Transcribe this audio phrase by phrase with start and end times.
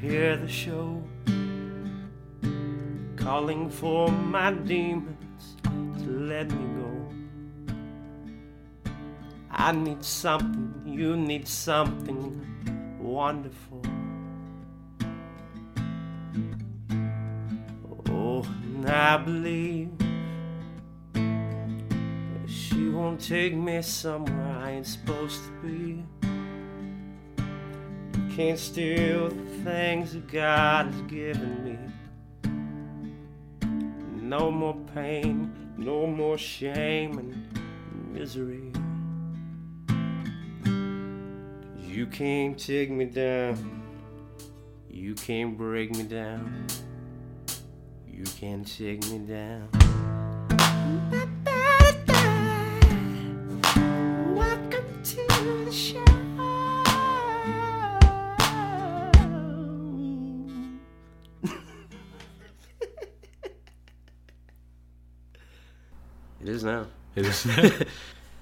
[0.00, 1.02] hear the show.
[3.16, 6.92] Calling for my demons to let me go.
[9.50, 12.46] I need something, you need something
[13.00, 13.82] wonderful.
[18.10, 19.90] Oh, and I believe
[22.46, 26.04] she won't take me somewhere I ain't supposed to be.
[28.38, 31.76] Can't steal the things that God has given me.
[34.22, 38.70] No more pain, no more shame and misery.
[41.82, 43.82] You can't take me down.
[44.88, 46.64] You can't break me down.
[48.06, 49.68] You can't take me down.
[54.36, 55.26] Welcome to
[55.64, 56.17] the show.
[66.48, 66.86] It is now.
[67.14, 67.46] It is.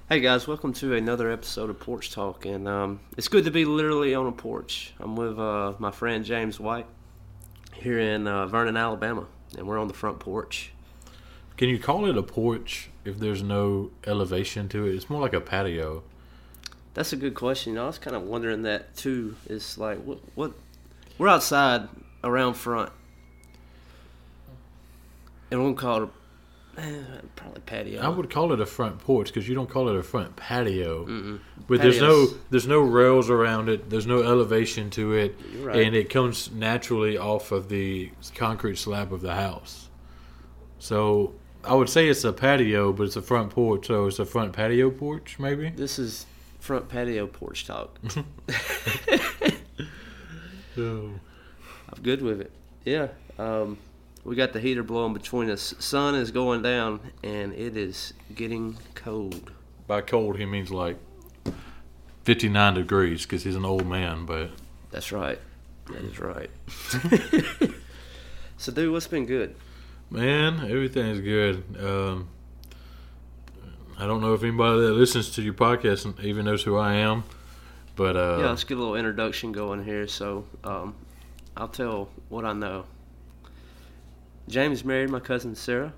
[0.08, 3.64] Hey guys, welcome to another episode of Porch Talk, and um, it's good to be
[3.64, 4.94] literally on a porch.
[5.00, 6.86] I'm with uh, my friend James White
[7.72, 9.26] here in uh, Vernon, Alabama,
[9.58, 10.70] and we're on the front porch.
[11.56, 14.94] Can you call it a porch if there's no elevation to it?
[14.94, 16.04] It's more like a patio.
[16.94, 17.72] That's a good question.
[17.72, 19.34] You know, I was kind of wondering that too.
[19.46, 20.52] It's like what, what
[21.18, 21.88] we're outside
[22.22, 22.92] around front,
[25.50, 26.25] and we'll call it a,
[27.36, 28.02] probably patio.
[28.02, 31.38] I would call it a front porch because you don't call it a front patio.
[31.68, 33.90] But there's no there's no rails around it.
[33.90, 35.84] There's no elevation to it, right.
[35.84, 39.88] and it comes naturally off of the concrete slab of the house.
[40.78, 41.34] So
[41.64, 43.86] I would say it's a patio, but it's a front porch.
[43.86, 45.70] So it's a front patio porch, maybe.
[45.70, 46.26] This is
[46.60, 47.98] front patio porch talk.
[50.76, 51.10] So,
[51.92, 52.52] I'm good with it.
[52.84, 53.08] Yeah.
[53.38, 53.78] Um,
[54.26, 55.72] we got the heater blowing between us.
[55.78, 59.52] Sun is going down, and it is getting cold.
[59.86, 60.96] by cold, he means like
[62.24, 64.26] 59 degrees because he's an old man.
[64.26, 64.50] But
[64.90, 65.38] That's right.
[65.92, 66.50] That is right.
[68.56, 69.54] so, dude, what's been good?
[70.10, 71.62] Man, everything's good.
[71.80, 72.28] Um,
[73.96, 77.22] I don't know if anybody that listens to your podcast even knows who I am,
[77.94, 80.08] but uh, yeah, let's get a little introduction going here.
[80.08, 80.96] So, um,
[81.56, 82.86] I'll tell what I know.
[84.48, 85.92] James married my cousin Sarah.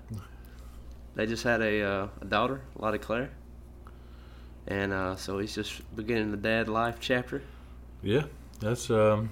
[1.15, 3.29] They just had a, uh, a daughter, Lottie Claire.
[4.67, 7.41] And uh, so he's just beginning the dad life chapter.
[8.03, 8.23] yeah,
[8.59, 9.31] that's um,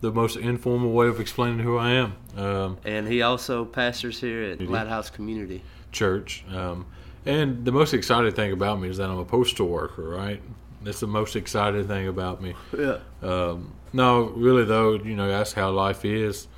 [0.00, 2.16] the most informal way of explaining who I am.
[2.36, 4.66] Um, And he also pastors here at he?
[4.66, 5.62] Lighthouse Community.
[5.92, 6.86] church, um,
[7.26, 10.08] and the most exciting thing about me is that I'm a postal worker.
[10.08, 10.40] Right,
[10.82, 12.54] that's the most exciting thing about me.
[12.76, 12.98] Yeah.
[13.22, 16.48] Um, no, really though, you know, that's how life is.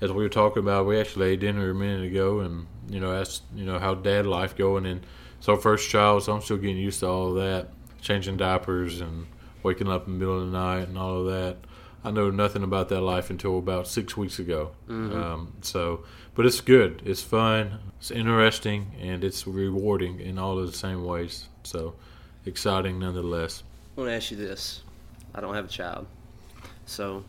[0.00, 3.12] As we were talking about, we actually ate dinner a minute ago, and you know,
[3.16, 4.86] that's you know how dad life going.
[4.86, 5.00] And
[5.40, 7.68] so first child, so I'm still getting used to all of that,
[8.00, 9.26] changing diapers and
[9.62, 11.56] waking up in the middle of the night and all of that.
[12.04, 14.70] I know nothing about that life until about six weeks ago.
[14.88, 16.04] Um, so,
[16.36, 17.02] but it's good.
[17.04, 17.80] It's fun.
[17.98, 21.48] It's interesting, and it's rewarding in all of the same ways.
[21.64, 21.94] So,
[22.44, 23.64] exciting nonetheless.
[23.96, 24.82] I want to ask you this.
[25.34, 26.06] I don't have a child.
[26.84, 27.24] So,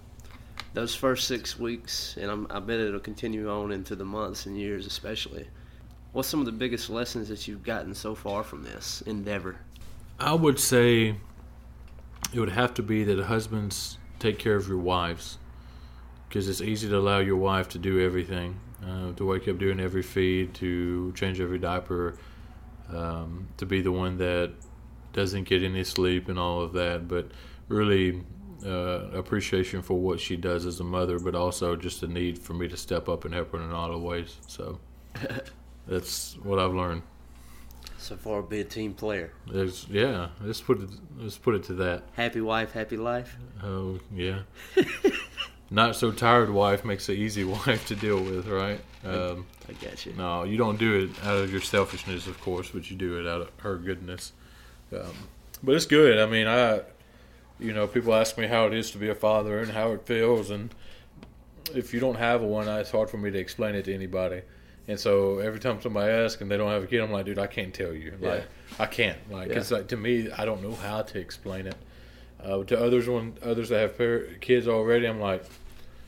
[0.74, 4.58] those first six weeks, and I'm, I bet it'll continue on into the months and
[4.58, 5.48] years, especially.
[6.14, 9.58] What's some of the biggest lessons that you've gotten so far from this endeavor?
[10.20, 11.16] I would say
[12.34, 15.38] it would have to be that husbands take care of your wives
[16.28, 19.80] because it's easy to allow your wife to do everything uh, to wake up doing
[19.80, 22.18] every feed to change every diaper
[22.90, 24.52] um, to be the one that
[25.14, 27.30] doesn't get any sleep and all of that but
[27.70, 28.24] really
[28.66, 32.54] uh, appreciation for what she does as a mother but also just a need for
[32.54, 34.80] me to step up and help her in a lot of ways so
[35.88, 37.02] that's what I've learned
[38.00, 39.32] So far, be a team player.
[39.52, 40.90] there's, yeah, let's put it
[41.20, 42.04] let's put it to that.
[42.14, 43.36] Happy wife, happy life.
[43.64, 44.40] Oh yeah.
[45.70, 48.80] Not so tired wife makes an easy wife to deal with, right?
[49.04, 50.14] Um, I got you.
[50.14, 53.28] no, you don't do it out of your selfishness, of course, but you do it
[53.28, 54.32] out of her goodness.
[54.94, 55.14] Um,
[55.64, 56.20] but it's good.
[56.20, 56.82] I mean, I,
[57.60, 60.06] you know, people ask me how it is to be a father and how it
[60.06, 60.74] feels, and
[61.76, 64.42] if you don't have one, it's hard for me to explain it to anybody.
[64.88, 67.38] And so every time somebody asks and they don't have a kid, I'm like, dude,
[67.40, 68.14] I can't tell you.
[68.22, 68.46] Like,
[68.80, 69.18] I can't.
[69.30, 71.76] Like, it's like to me, I don't know how to explain it.
[72.42, 75.44] Uh, to others, when others that have par- kids already, I'm like,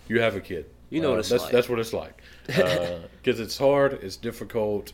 [0.07, 0.65] you have a kid.
[0.91, 1.51] You know Uh, what it's that's like.
[1.51, 2.21] that's what it's like.
[2.47, 4.93] Because it's hard, it's difficult,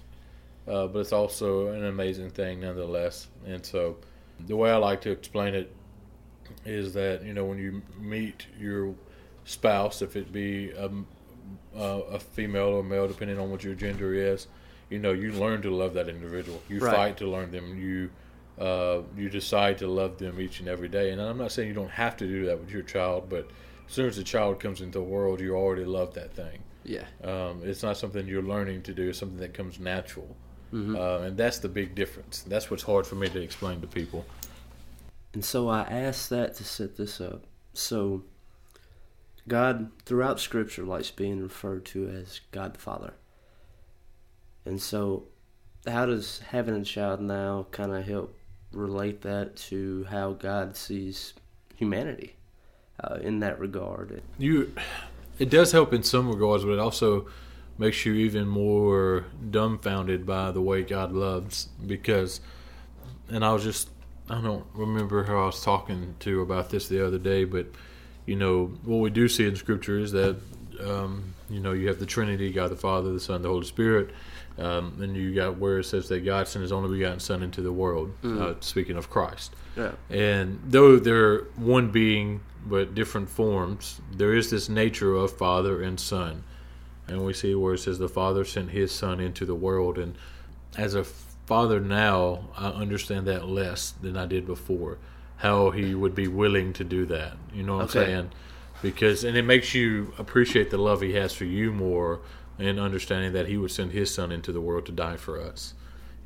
[0.68, 3.28] uh, but it's also an amazing thing nonetheless.
[3.46, 3.98] And so,
[4.48, 5.72] the way I like to explain it
[6.66, 8.94] is that you know when you meet your
[9.46, 10.90] spouse, if it be a,
[11.76, 11.80] a,
[12.16, 14.48] a female or a male, depending on what your gender is,
[14.90, 16.62] you know you learn to love that individual.
[16.70, 16.96] You Right.
[16.96, 17.78] fight to learn them.
[17.78, 18.10] You
[18.64, 21.12] uh, you decide to love them each and every day.
[21.12, 23.50] And I'm not saying you don't have to do that with your child, but
[23.88, 26.60] as soon as the child comes into the world, you already love that thing.
[26.86, 27.04] Yeah.
[27.24, 29.10] Um, it's not something you're learning to do.
[29.10, 30.36] It's something that comes natural,
[30.74, 30.96] Mm-hmm.
[30.96, 32.42] uh, and that's the big difference.
[32.48, 34.26] That's what's hard for me to explain to people.
[35.36, 37.44] And so I asked that to set this up.
[37.74, 38.24] So
[39.50, 43.14] God throughout scripture likes being referred to as God the Father.
[44.66, 45.26] And so
[45.86, 48.34] how does having a child now kind of help
[48.72, 51.34] relate that to how God sees
[51.76, 52.38] humanity
[53.04, 54.24] uh, in that regard?
[54.38, 54.72] You,
[55.38, 57.28] it does help in some regards, but it also
[57.78, 61.68] makes you even more dumbfounded by the way God loves.
[61.86, 62.40] Because,
[63.28, 63.90] and I was just,
[64.30, 67.68] I don't remember how I was talking to about this the other day, but
[68.26, 70.38] you know what we do see in Scripture is that
[70.84, 74.10] um, you know you have the Trinity, God the Father, the Son, the Holy Spirit.
[74.58, 77.62] Um, and you got where it says that God sent His only begotten Son into
[77.62, 78.14] the world.
[78.24, 79.92] Uh, speaking of Christ, Yeah.
[80.10, 86.00] and though they're one being but different forms, there is this nature of Father and
[86.00, 86.44] Son.
[87.08, 89.98] And we see where it says the Father sent His Son into the world.
[90.00, 90.16] And
[90.78, 91.06] as a
[91.46, 94.98] father now, I understand that less than I did before.
[95.38, 97.34] How He would be willing to do that.
[97.54, 98.00] You know what Okay.
[98.00, 98.32] I'm saying?
[98.82, 102.20] Because, and it makes you appreciate the love He has for you more
[102.60, 105.74] and understanding that He would send His Son into the world to die for us.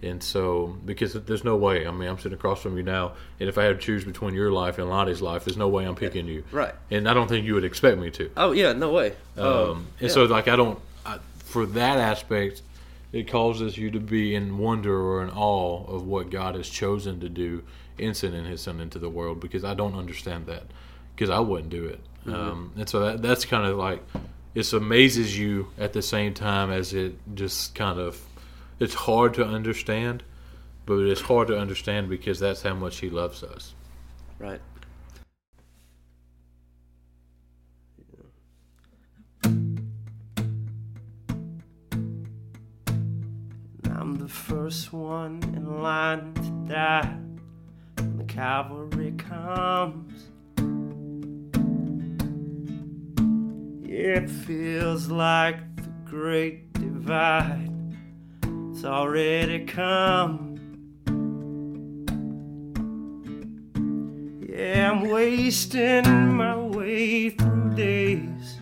[0.02, 3.50] And so, because there's no way, I mean, I'm sitting across from you now, and
[3.50, 5.96] if I had to choose between your life and Lottie's life, there's no way I'm
[5.96, 6.46] picking you.
[6.54, 6.74] Right.
[6.90, 8.32] And I don't think you would expect me to.
[8.38, 9.14] Oh yeah, no way.
[9.38, 12.62] Um, and so, like, I don't, I, for that aspect,
[13.12, 17.20] it causes you to be in wonder or in awe of what God has chosen
[17.22, 17.64] to do
[17.98, 20.64] in sending His Son into the world because I don't understand that
[21.16, 22.00] because I wouldn't do it.
[22.28, 24.04] Um, and so that, that's kind of like,
[24.54, 28.22] it amazes you at the same time as it just kind of,
[28.80, 30.24] it's hard to understand,
[30.86, 33.74] but it's hard to understand because that's how much He loves us.
[34.38, 34.62] Right.
[44.30, 47.18] First one in line to die
[47.98, 50.30] when the cavalry comes.
[53.84, 57.72] It feels like the great divide.
[58.72, 60.56] It's already come.
[64.48, 68.60] Yeah, I'm wasting my way through days,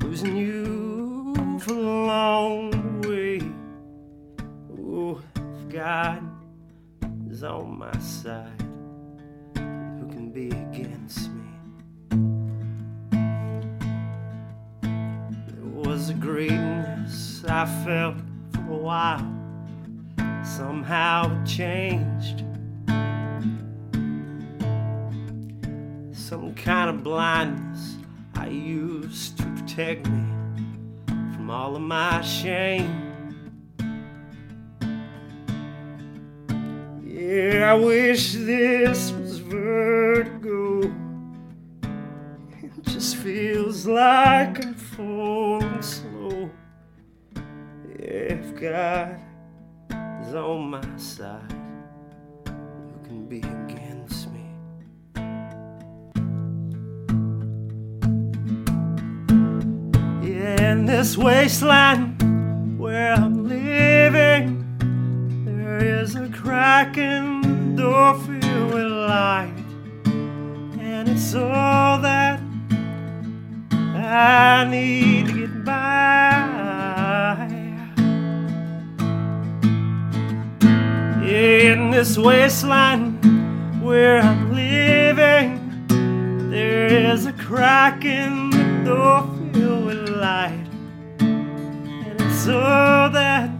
[0.00, 2.77] losing you for along
[5.68, 6.22] God
[7.30, 8.62] is on my side,
[9.54, 11.44] who can be against me?
[14.80, 18.16] There was a greatness I felt
[18.52, 19.30] for a while,
[20.42, 22.44] somehow it changed.
[26.12, 27.96] some kind of blindness
[28.34, 30.26] I used to protect me
[31.06, 33.07] from all of my shame.
[37.28, 40.90] Yeah, I wish this was vertigo.
[42.62, 46.50] It just feels like I'm falling slow.
[47.98, 49.20] If God
[50.22, 51.52] is on my side,
[52.46, 54.46] who can be against me?
[60.26, 63.37] Yeah, in this wasteland where I'm
[66.98, 69.52] the door filled with light,
[70.80, 72.40] and it's all that
[73.72, 75.76] I need to get by.
[81.24, 83.22] In this wasteland
[83.82, 85.48] where I'm living,
[86.50, 90.66] there is a crack in the door filled with light,
[91.20, 93.50] and it's all that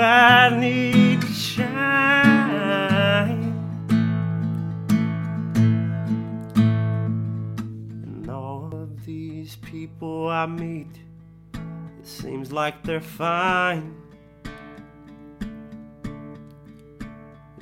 [0.00, 1.07] I need
[9.78, 10.94] people I meet,
[11.54, 13.94] it seems like they're fine.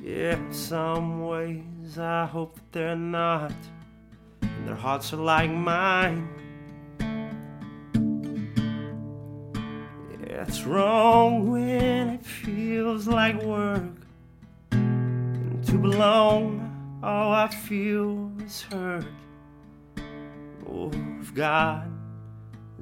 [0.02, 3.52] Yeah, some ways I hope that they're not.
[4.40, 6.26] And their hearts are like mine.
[10.22, 13.98] Yeah, it's wrong when it feels like work.
[14.70, 16.46] And to belong
[17.02, 19.04] all I feel is hurt.
[20.66, 20.90] Oh,
[21.34, 21.95] God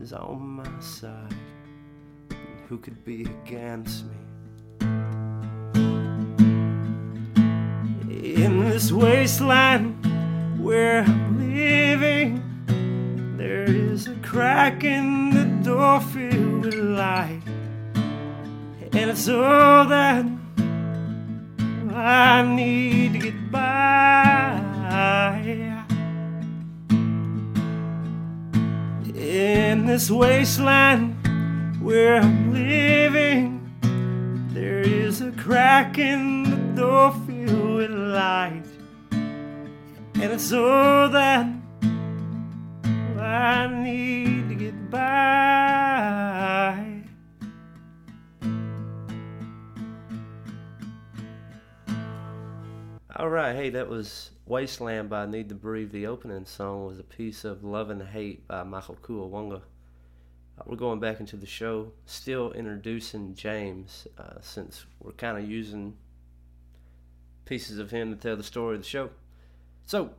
[0.00, 1.34] is on my side,
[2.28, 4.16] then who could be against me?
[8.10, 9.94] In this wasteland
[10.58, 12.42] where I'm living,
[13.36, 17.42] there is a crack in the door filled with light,
[18.92, 20.26] and it's all that
[21.92, 23.64] I need to get by.
[29.34, 31.16] In this wasteland
[31.82, 33.68] where I'm living,
[34.52, 38.62] there is a crack in the door filled with light,
[39.10, 41.46] and it's all that
[43.18, 45.02] I need to get by.
[53.16, 55.90] All right, hey, that was Wasteland by Need to Breathe.
[55.90, 59.62] The opening song was a piece of Love and Hate by Michael Kiwanuka.
[60.58, 65.48] Uh, we're going back into the show, still introducing James, uh, since we're kind of
[65.48, 65.96] using
[67.46, 69.08] pieces of him to tell the story of the show.
[69.86, 70.10] So,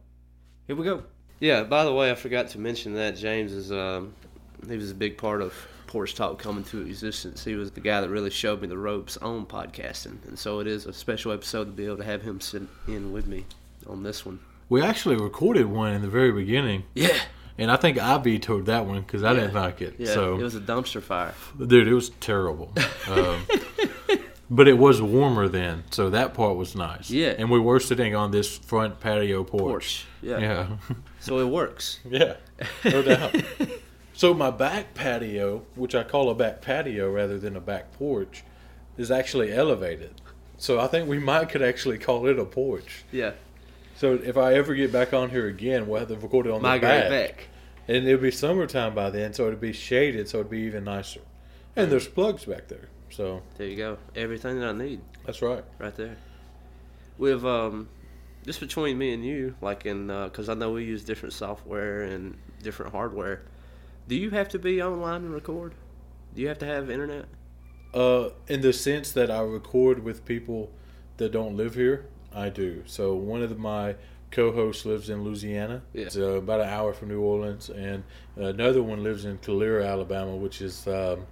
[0.66, 1.04] here we go.
[1.40, 4.16] Yeah, by the way, I forgot to mention that James is um,
[4.68, 5.54] he was a big part of
[5.86, 7.44] Porch Talk coming to existence.
[7.44, 10.68] He was the guy that really showed me the ropes on podcasting, and so it
[10.68, 13.46] is a special episode to be able to have him sit in with me
[13.88, 14.40] on this one.
[14.70, 17.18] We actually recorded one in the very beginning, Yeah,
[17.58, 19.96] and I think I vetoed that one because I didn't like it.
[20.00, 21.34] yeah, so, it was a dumpster fire.
[21.58, 22.74] dude, it was terrible.
[23.08, 23.46] Um,
[24.50, 27.10] but it was warmer then, so that part was nice.
[27.12, 27.36] Yeah.
[27.38, 29.62] and we were sitting on this front patio porch.
[29.62, 30.40] Porch, yeah.
[30.40, 30.68] Yeah,
[31.20, 32.00] So it works.
[32.10, 32.36] yeah,
[32.84, 33.36] no doubt.
[34.14, 38.44] So my back patio, which I call a back patio rather than a back porch,
[38.98, 40.14] is actually elevated.
[40.58, 43.04] So I think we might could actually call it a porch.
[43.12, 43.32] Yeah,
[43.96, 46.62] So if I ever get back on here again, we'll have to record it on
[46.62, 47.10] my the back.
[47.10, 47.48] back.
[47.88, 51.22] And it'll be summertime by then, so it'll be shaded, so it'd be even nicer.
[51.76, 53.98] And there's plugs back there, so There you go.
[54.16, 55.02] Everything that I need.
[55.26, 55.64] that's right.
[55.78, 56.18] right there.
[57.18, 57.88] With um,
[58.44, 62.38] just between me and you, like in because I know we use different software and
[62.62, 63.44] different hardware.
[64.08, 65.74] Do you have to be online and record?
[66.34, 67.26] Do you have to have internet?
[67.94, 70.70] Uh, in the sense that I record with people
[71.18, 72.84] that don't live here, I do.
[72.86, 73.96] So one of the, my
[74.32, 75.82] co-hosts lives in Louisiana.
[75.94, 76.02] Yeah.
[76.04, 78.04] It's uh, about an hour from New Orleans, and
[78.36, 81.26] another one lives in Calera, Alabama, which is um,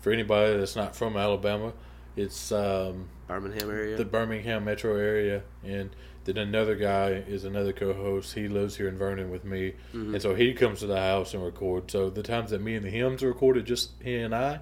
[0.00, 1.72] for anybody that's not from Alabama,
[2.16, 3.96] it's um, Birmingham area.
[3.96, 5.90] the Birmingham metro area, and
[6.24, 8.34] then another guy is another co-host.
[8.34, 10.12] He lives here in Vernon with me, Mhm.
[10.12, 11.92] and so he comes to the house and records.
[11.92, 14.60] So the times that me and the hymns are recorded, just he and I,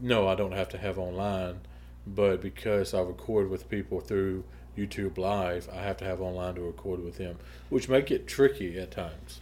[0.00, 1.60] no, I don't have to have online,
[2.06, 4.44] but because I record with people through
[4.78, 8.78] YouTube Live, I have to have online to record with him, which make it tricky
[8.78, 9.40] at times.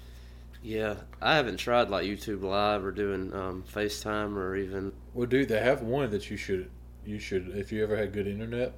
[0.62, 5.49] yeah, I haven't tried like YouTube Live or doing um, FaceTime or even Well, dude,
[5.49, 6.71] they have one that you should,
[7.05, 8.73] you should, if you ever had good internet,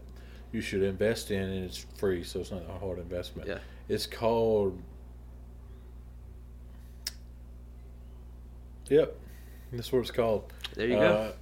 [0.53, 3.49] you should invest in, and it's free, so it's not a hard investment.
[3.49, 3.59] Yeah.
[3.89, 4.81] It's called.
[8.89, 9.15] Yep,
[9.73, 10.51] that's what it's called.
[10.75, 11.01] there you go.
[11.01, 11.33] Uh,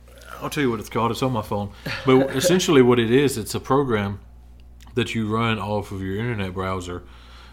[0.41, 1.13] I'll tell you what it's called.
[1.13, 1.71] It's on my phone.
[2.05, 4.19] But essentially, what it is, it's a program
[4.97, 7.03] that you run off of your internet browser.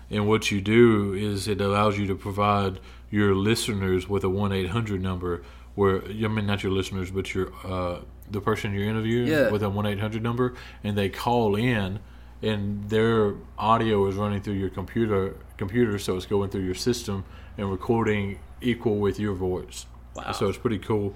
[0.09, 2.79] And what you do is it allows you to provide
[3.11, 5.43] your listeners with a 1 800 number
[5.75, 9.51] where, I mean, not your listeners, but your uh, the person you're interviewing Yeah.
[9.51, 10.55] with a 1 800 number.
[10.83, 11.99] And they call in,
[12.41, 17.23] and their audio is running through your computer, computer so it's going through your system
[17.57, 19.85] and recording equal with your voice.
[20.15, 20.31] Wow.
[20.31, 21.15] So it's pretty cool.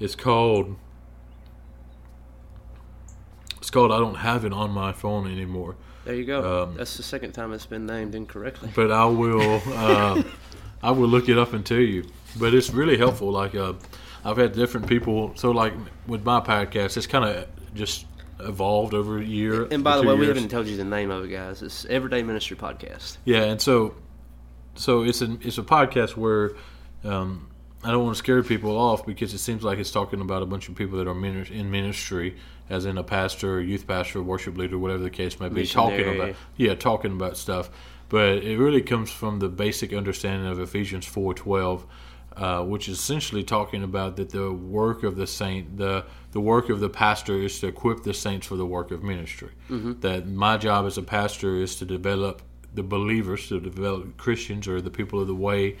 [0.00, 0.76] It's called.
[3.68, 3.92] It's called.
[3.92, 6.62] I don't have it on my phone anymore, there you go.
[6.62, 8.70] um, That's the second time it's been named incorrectly.
[8.74, 9.60] but I will.
[9.66, 10.22] Uh,
[10.82, 12.06] I will look it up and tell you.
[12.40, 13.30] But it's really helpful.
[13.30, 13.74] Like uh,
[14.24, 15.32] I've had different people.
[15.34, 15.74] So like
[16.06, 18.06] with my podcast, it's kind of just
[18.40, 19.68] evolved over a year.
[19.70, 21.60] And by the way, we haven't told you the name of it, guys.
[21.60, 23.18] It's Everyday Ministry Podcast.
[23.26, 23.96] Yeah, and so
[24.76, 26.52] so it's an it's a podcast where
[27.04, 27.47] um,
[27.84, 30.46] I don't want to scare people off because it seems like it's talking about a
[30.46, 32.36] bunch of people that are in ministry,
[32.68, 36.34] as in a pastor, youth pastor, worship leader, whatever the case may be, talking about
[36.56, 37.70] yeah, talking about stuff.
[38.08, 41.86] But it really comes from the basic understanding of Ephesians four twelve.
[42.36, 46.68] Uh, which is essentially talking about that the work of the saint, the the work
[46.68, 49.50] of the pastor is to equip the saints for the work of ministry.
[50.02, 52.42] That my job as a pastor is to develop
[52.72, 55.78] the believers, to develop Christians or the people of the way,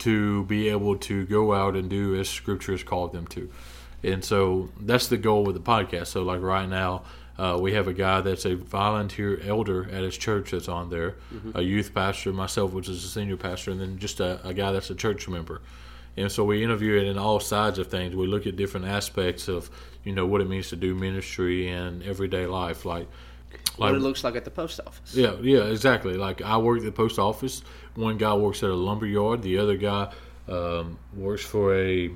[0.00, 3.50] to be able to go out and do as Scripture has called them to.
[4.02, 6.08] And so that's the goal with the podcast.
[6.08, 7.02] So, like right now,
[7.40, 11.14] Uh, we have a guy that's a volunteer elder at his church that's on there,
[11.54, 14.72] a youth pastor, myself, which is a senior pastor, and then just a, a guy
[14.72, 15.60] that's a church member.
[16.16, 18.16] And so we interview it in all sides of things.
[18.16, 19.70] We look at different aspects of,
[20.02, 23.06] you know, what it means to do ministry and everyday life, like,
[23.78, 25.14] like What it looks like at the post office.
[25.14, 26.14] yeah, yeah, exactly.
[26.16, 27.62] Like I work at the post office.
[27.98, 29.42] One guy works at a lumber yard.
[29.42, 30.12] The other guy
[30.48, 32.10] um, works for a,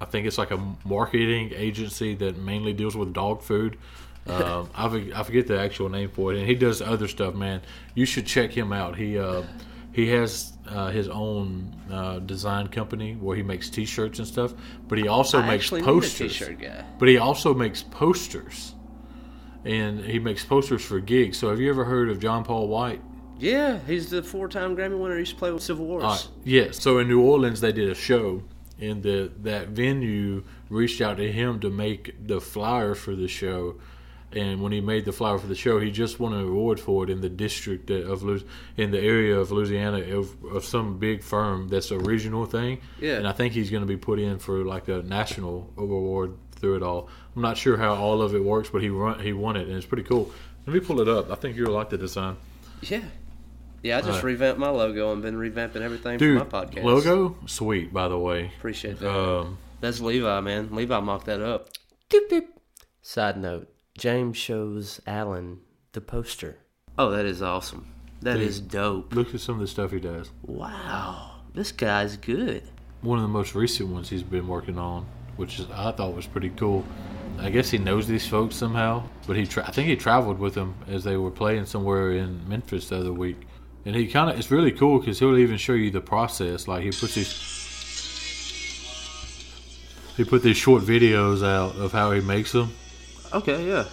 [0.00, 3.76] I think it's like a marketing agency that mainly deals with dog food.
[4.28, 7.34] Um, I, I forget the actual name for it, and he does other stuff.
[7.34, 7.60] Man,
[7.94, 8.96] you should check him out.
[8.96, 9.42] He uh,
[9.92, 14.54] he has uh, his own uh, design company where he makes T-shirts and stuff,
[14.88, 16.20] but he also I makes posters.
[16.20, 16.84] need a t-shirt guy.
[16.98, 18.74] But he also makes posters,
[19.64, 21.38] and he makes posters for gigs.
[21.38, 23.02] So have you ever heard of John Paul White?
[23.44, 25.14] Yeah, he's the four-time Grammy winner.
[25.14, 26.04] He used to play with Civil Wars.
[26.04, 26.80] Uh, yes.
[26.80, 28.42] So in New Orleans, they did a show,
[28.80, 33.76] and the that venue reached out to him to make the flyer for the show.
[34.32, 37.04] And when he made the flyer for the show, he just won an award for
[37.04, 38.24] it in the district of
[38.76, 42.80] in the area of Louisiana of, of some big firm that's a regional thing.
[43.00, 43.18] Yeah.
[43.18, 46.76] And I think he's going to be put in for like a national award through
[46.76, 47.08] it all.
[47.36, 49.76] I'm not sure how all of it works, but he run, he won it, and
[49.76, 50.32] it's pretty cool.
[50.66, 51.30] Let me pull it up.
[51.30, 52.36] I think you'll like the design.
[52.82, 53.02] yeah,
[53.84, 53.98] yeah.
[53.98, 56.82] I just Uh, revamped my logo and been revamping everything Dude, for my podcast.
[56.82, 58.50] logo sweet by the way.
[58.58, 59.16] Appreciate that.
[59.16, 60.70] Um, That's Levi, man.
[60.74, 61.68] Levi mocked that up.
[62.10, 62.46] Doop, doop.
[63.02, 65.60] Side note: James shows Alan
[65.92, 66.58] the poster.
[66.98, 67.86] Oh, that is awesome.
[68.22, 68.48] That Dude.
[68.48, 69.14] is dope.
[69.14, 70.30] Look at some of the stuff he does.
[70.42, 72.62] Wow, this guy's good.
[73.02, 75.04] One of the most recent ones he's been working on,
[75.36, 76.84] which is I thought was pretty cool.
[77.38, 80.54] I guess he knows these folks somehow, but he tra- I think he traveled with
[80.54, 83.36] them as they were playing somewhere in Memphis the other week,
[83.84, 86.66] and he kind of it's really cool because he'll even show you the process.
[86.68, 87.54] Like he puts these
[90.16, 92.72] he put these short videos out of how he makes them.
[93.32, 93.84] Okay, yeah.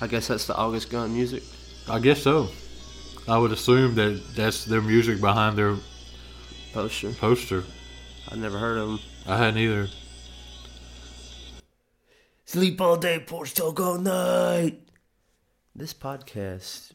[0.00, 1.42] I guess that's the August Gun music.
[1.88, 2.48] I guess so.
[3.28, 5.76] I would assume that that's their music behind their
[6.72, 7.10] Poster.
[7.12, 7.64] poster.
[8.30, 9.00] I never heard of them.
[9.26, 9.88] I hadn't either.
[12.44, 14.85] Sleep all day, porch talk all night.
[15.78, 16.92] This podcast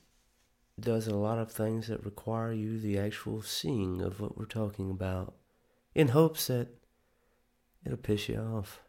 [0.79, 4.89] does a lot of things that require you the actual seeing of what we're talking
[4.89, 5.35] about,
[5.93, 6.69] in hopes that
[7.85, 8.81] it'll piss you off.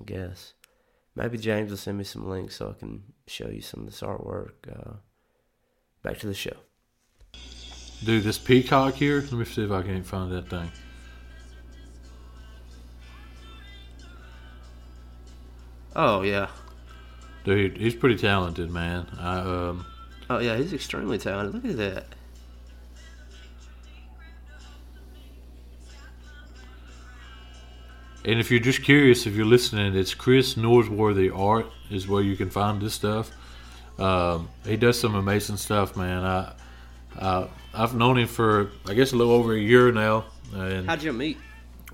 [0.00, 0.54] I guess.
[1.16, 4.00] Maybe James will send me some links so I can show you some of this
[4.00, 4.52] artwork.
[4.70, 4.98] Uh,
[6.04, 6.56] back to the show.
[8.04, 9.22] Dude, this peacock here.
[9.22, 10.70] Let me see if I can find that thing.
[15.96, 16.46] Oh yeah,
[17.44, 19.06] Dude, he's pretty talented, man.
[19.18, 19.86] I, um,
[20.28, 21.54] oh yeah, he's extremely talented.
[21.54, 22.06] Look at that.
[28.24, 32.36] and if you're just curious, if you're listening, it's Chris Norsworthy Art is where you
[32.36, 33.30] can find this stuff.
[33.98, 36.24] Um, he does some amazing stuff, man.
[36.24, 36.52] I,
[37.18, 41.02] uh, I've known him for I guess a little over a year now, and How'd
[41.02, 41.38] you meet?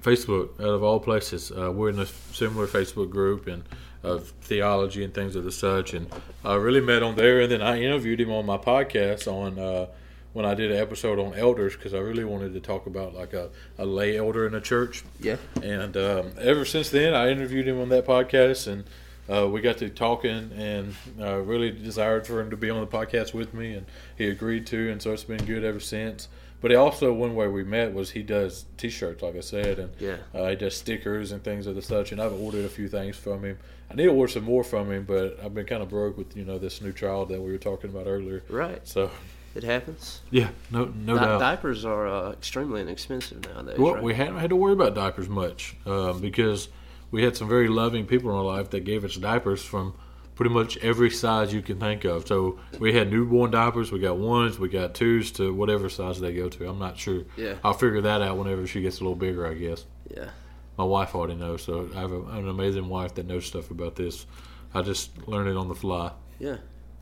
[0.01, 1.51] Facebook, out of all places.
[1.51, 3.65] Uh, we're in a similar Facebook group and
[4.03, 6.07] of theology and things of the such, and
[6.45, 7.41] I really met on there.
[7.41, 9.87] And then I interviewed him on my podcast on uh,
[10.33, 13.33] when I did an episode on elders because I really wanted to talk about like
[13.33, 15.03] a, a lay elder in a church.
[15.21, 15.37] Yeah.
[15.63, 18.85] And um, ever since then, I interviewed him on that podcast, and
[19.29, 22.87] uh, we got to talking, and uh, really desired for him to be on the
[22.87, 26.29] podcast with me, and he agreed to, and so it's been good ever since.
[26.61, 29.91] But he also one way we met was he does T-shirts, like I said, and
[30.01, 30.17] Yeah.
[30.35, 32.13] uh, he does stickers and things of the such.
[32.13, 33.59] And I've ordered a few things from him.
[33.91, 36.37] I need to order some more from him, but I've been kind of broke with
[36.37, 38.43] you know this new child that we were talking about earlier.
[38.49, 38.87] Right.
[38.87, 39.11] So
[39.55, 40.21] It happens.
[40.31, 41.39] yeah, no no Di- doubt.
[41.41, 43.79] diapers are uh, extremely inexpensive nowadays.
[43.79, 44.03] Well, right?
[44.03, 46.69] we haven't had to worry about diapers much um, because
[47.11, 49.95] we had some very loving people in our life that gave us diapers from
[50.35, 52.27] pretty much every size you can think of.
[52.27, 56.35] So we had newborn diapers, we got ones, we got twos to whatever size they
[56.35, 56.69] go to.
[56.69, 57.23] I'm not sure.
[57.39, 57.55] Yeah.
[57.65, 59.87] I'll figure that out whenever she gets a little bigger, I guess.
[60.15, 60.29] Yeah.
[60.77, 63.97] My wife already knows, so I have a, an amazing wife that knows stuff about
[63.97, 64.27] this.
[64.75, 66.13] I just learned it on the fly.
[66.39, 66.57] Yeah.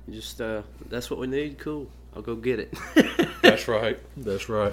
[0.06, 1.58] You just uh, that's what we need.
[1.58, 1.88] Cool.
[2.14, 2.74] I'll go get it.
[3.42, 3.98] That's right.
[4.16, 4.72] That's right.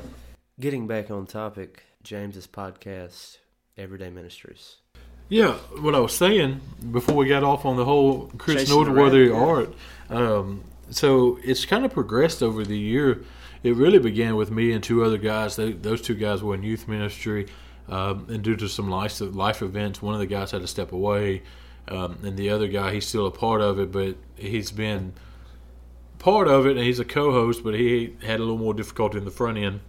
[0.60, 3.38] Getting back on topic, James's podcast,
[3.78, 4.76] Everyday Ministries.
[5.30, 6.60] Yeah, what I was saying
[6.92, 9.74] before we got off on the whole Chris Chasing Noteworthy art.
[10.10, 13.24] Um, so it's kind of progressed over the year.
[13.64, 15.56] It really began with me and two other guys.
[15.56, 17.48] They, those two guys were in youth ministry,
[17.90, 20.92] um, and due to some life life events, one of the guys had to step
[20.92, 21.44] away,
[21.88, 25.14] um, and the other guy he's still a part of it, but he's been
[26.20, 29.26] part of it, and he's a co-host, but he had a little more difficulty in
[29.26, 29.82] the front end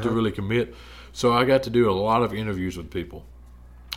[0.00, 0.74] to really commit.
[1.12, 3.24] So I got to do a lot of interviews with people.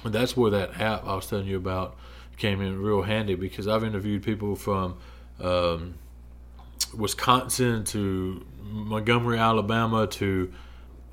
[0.04, 1.96] And that's where that app I was telling you about
[2.38, 4.98] came in real handy because I've interviewed people from
[5.40, 5.96] um,
[6.98, 10.52] Wisconsin to Montgomery, Alabama to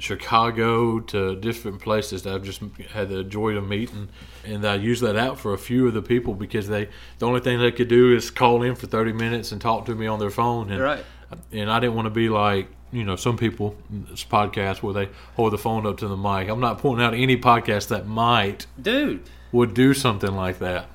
[0.01, 2.61] Chicago to different places that I've just
[2.93, 4.09] had the joy of meeting,
[4.45, 7.41] and I use that app for a few of the people because they the only
[7.41, 10.19] thing they could do is call in for thirty minutes and talk to me on
[10.19, 11.05] their phone, and Right.
[11.53, 15.09] and I didn't want to be like you know some people this podcast where they
[15.37, 16.49] hold the phone up to the mic.
[16.49, 20.87] I'm not pointing out any podcast that might Dude, would do something like that.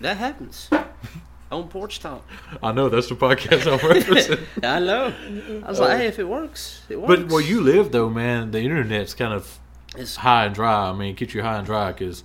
[0.00, 0.70] that happens.
[1.50, 2.22] On porch talk.
[2.62, 4.44] I know that's the podcast I'm referencing.
[4.62, 5.14] I know.
[5.64, 7.08] I was like, hey, if it works, it works.
[7.22, 9.58] But where you live, though, man, the internet's kind of
[9.94, 10.90] It's- high and dry.
[10.90, 12.22] I mean, get you high and dry because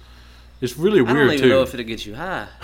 [0.62, 1.22] it's really weird too.
[1.22, 2.48] I don't even know if it'll get you high.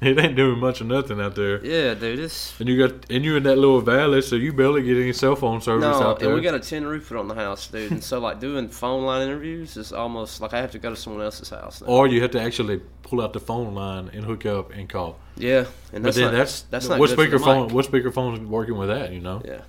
[0.00, 1.64] it ain't doing much of nothing out there.
[1.64, 2.20] Yeah, dude.
[2.20, 5.12] It's And you got and you in that little valley, so you barely get any
[5.12, 6.28] cell phone service no, out there.
[6.28, 7.90] and we got a tin roof on the house, dude.
[7.90, 10.96] And so like doing phone line interviews is almost like I have to go to
[10.96, 11.80] someone else's house.
[11.80, 11.88] Now.
[11.88, 15.18] or you have to actually pull out the phone line and hook up and call.
[15.36, 17.72] Yeah, and But then not, that's that's not what good for the speakerphone.
[17.72, 19.12] What speakerphone's working with that?
[19.12, 19.42] You know.
[19.44, 19.62] Yeah,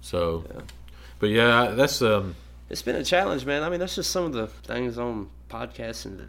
[0.00, 0.60] So, Yeah.
[1.18, 2.36] but yeah, that's um.
[2.70, 3.62] it's been a challenge, man.
[3.62, 6.26] I mean, that's just some of the things on podcasting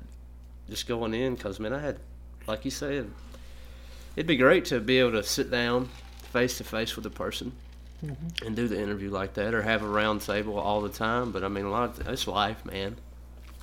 [0.69, 1.99] just going in because man, I had,
[2.47, 3.09] like you said,
[4.15, 5.89] it'd be great to be able to sit down
[6.31, 7.51] face to face with a person.
[8.05, 8.45] Mm-hmm.
[8.45, 11.31] And do the interview like that, or have a round table all the time.
[11.31, 12.95] But I mean, a lot of it's life, man.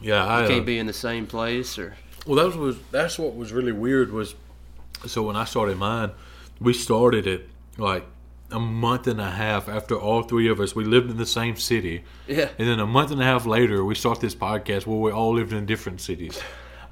[0.00, 1.94] Yeah, I You uh, can't be in the same place, or
[2.26, 4.34] Well, that was that's what was really weird was
[5.06, 6.10] so when I started mine,
[6.60, 8.04] we started it like
[8.50, 11.56] a month and a half after all three of us we lived in the same
[11.56, 14.98] city, yeah, and then a month and a half later we start this podcast where
[14.98, 16.40] we all lived in different cities.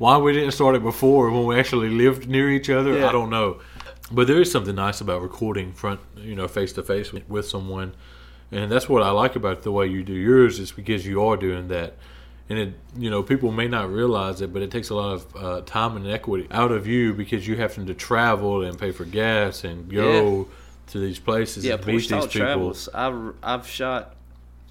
[0.03, 3.09] Why we didn't start it before when we actually lived near each other, Yeah.
[3.09, 3.61] I don't know.
[4.11, 7.95] But there is something nice about recording front, you know, face to face with someone,
[8.51, 11.37] and that's what I like about the way you do yours is because you are
[11.37, 11.95] doing that
[12.49, 15.37] and it you know people may not realize it but it takes a lot of
[15.37, 19.05] uh, time and equity out of you because you have to travel and pay for
[19.05, 20.49] gas and go
[20.89, 21.75] to these places yeah.
[21.75, 22.89] and meet these people travels.
[22.93, 24.17] I've I've shot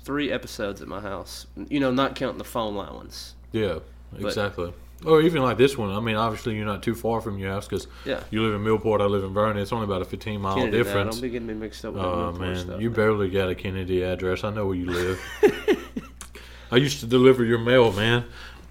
[0.04, 1.48] three episodes at my house.
[1.70, 3.36] You know, not counting the phone line ones.
[3.54, 3.80] yeah
[4.20, 4.74] exactly
[5.06, 7.68] or even like this one i mean obviously you're not too far from your house
[7.68, 8.24] because Yeah.
[8.30, 10.78] you live in millport i live in vernon it's only about a 15 mile Kennedy
[10.78, 12.82] now, difference Don't be getting me mixed up with oh man stuff.
[12.82, 15.20] you barely got a kennedy address i know where you live
[16.72, 18.26] i used to deliver your mail man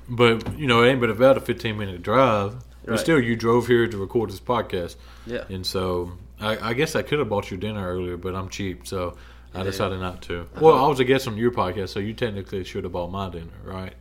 [0.09, 3.67] but you know it ain't but about a 15 minute drive but still you drove
[3.69, 5.45] here to record this podcast yeah.
[5.51, 8.87] And so I, I guess I could have bought you dinner earlier, but I'm cheap,
[8.87, 9.17] so
[9.55, 9.65] I Yeah.
[9.65, 10.41] decided not to.
[10.41, 10.61] Uh-huh.
[10.61, 13.29] Well, I was a guest on your podcast, so you technically should have bought my
[13.29, 13.93] dinner, right?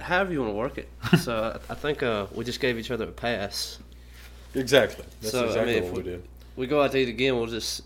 [0.00, 0.88] However you want to work it.
[1.20, 3.78] so I, I think uh, we just gave each other a pass.
[4.54, 5.04] Exactly.
[5.20, 6.28] That's So, I exactly mean, if what we did.
[6.56, 7.36] We go out to eat again.
[7.36, 7.82] We'll just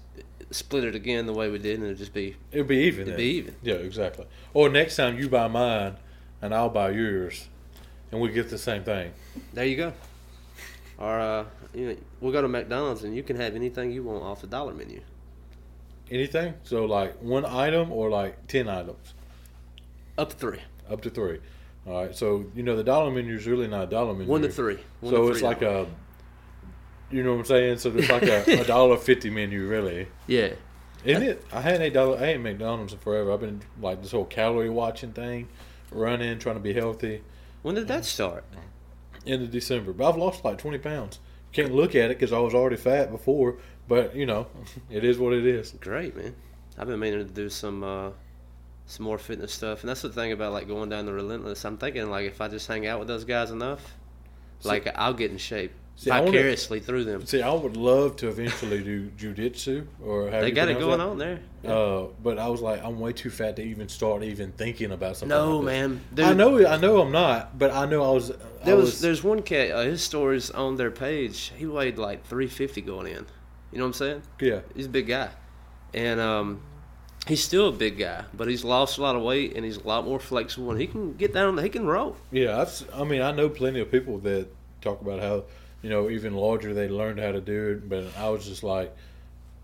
[0.51, 3.03] split it again the way we did, and it'll just be It'd be even.
[3.03, 3.17] it'll then.
[3.17, 3.55] be even.
[3.63, 4.27] Yeah, exactly.
[4.55, 5.97] Or next time you buy mine,
[6.43, 7.49] and I'll buy yours,
[8.13, 9.13] and we get the same thing.
[9.55, 9.93] There you go.
[10.99, 14.23] Or uh, you know, we'll go to McDonald's and you can have anything you want
[14.23, 15.01] off the dollar menu.
[16.11, 16.55] Anything?
[16.65, 19.15] So like one item or like ten items,
[20.17, 20.61] Up to three.
[20.91, 21.39] up to three.
[21.89, 22.15] All right.
[22.15, 24.31] So you know the dollar menu is really not a dollar menu.
[24.31, 24.79] One to three.
[25.01, 25.89] One so to it's three like dollars.
[27.13, 27.79] a, you know what I'm saying?
[27.79, 30.09] So it's like a, a dollar fifty menu, really.
[30.27, 30.51] yeah.
[31.05, 31.45] Isn't it?
[31.53, 32.19] I hadn't ate dollar.
[32.19, 33.33] I ate McDonald's in forever.
[33.33, 35.49] I've been like this whole calorie watching thing,
[35.93, 37.23] running, trying to be healthy.
[37.63, 38.45] When did that start?
[39.25, 41.21] End of December, but I've lost like twenty pounds.
[41.53, 43.57] Can't look at it because I was already fat before.
[43.87, 44.49] But you know,
[44.91, 45.71] it is what it is.
[45.81, 46.35] Great, man.
[46.77, 48.11] I've been meaning to do some uh,
[48.89, 51.65] some more fitness stuff, and that's the thing about like going down the relentless.
[51.65, 53.95] I'm thinking like if I just hang out with those guys enough,
[54.65, 57.27] like I'll get in shape See, I wanna- vicariously through them.
[57.27, 60.99] See, I would love to eventually do jujitsu or have They you got it going
[60.99, 61.07] that?
[61.07, 61.41] on there.
[61.67, 65.17] Uh, but I was like, I'm way too fat to even start even thinking about
[65.17, 65.37] something.
[65.37, 66.01] No, like man.
[66.19, 67.59] I know, I know, I'm not.
[67.59, 68.31] But I know I was.
[68.31, 69.73] I There was, was there's one cat.
[69.73, 71.53] Uh, his stories on their page.
[71.57, 73.27] He weighed like 350 going in.
[73.73, 74.23] You know what I'm saying?
[74.41, 74.61] yeah.
[74.75, 75.29] He's a big guy,
[75.93, 76.63] and um,
[77.29, 79.87] he's still a big guy, but he's lost a lot of weight and he's a
[79.87, 81.59] lot more flexible and he can get down.
[81.59, 82.17] He can roll.
[82.33, 84.49] Yeah, I've, I mean, I know plenty of people that
[84.81, 85.45] talk about how,
[85.83, 87.89] you know, even larger they learned how to do it.
[87.89, 88.97] But I was just like,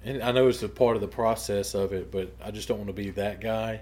[0.05, 2.79] and I know it's a part of the process of it, but I just don't
[2.79, 3.81] want to be that guy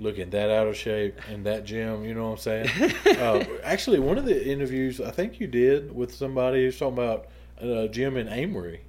[0.00, 2.04] looking that out of shape in that gym.
[2.04, 2.94] You know what I'm saying?
[3.18, 7.28] uh, actually, one of the interviews I think you did with somebody who's talking about
[7.58, 8.80] a gym in Amory,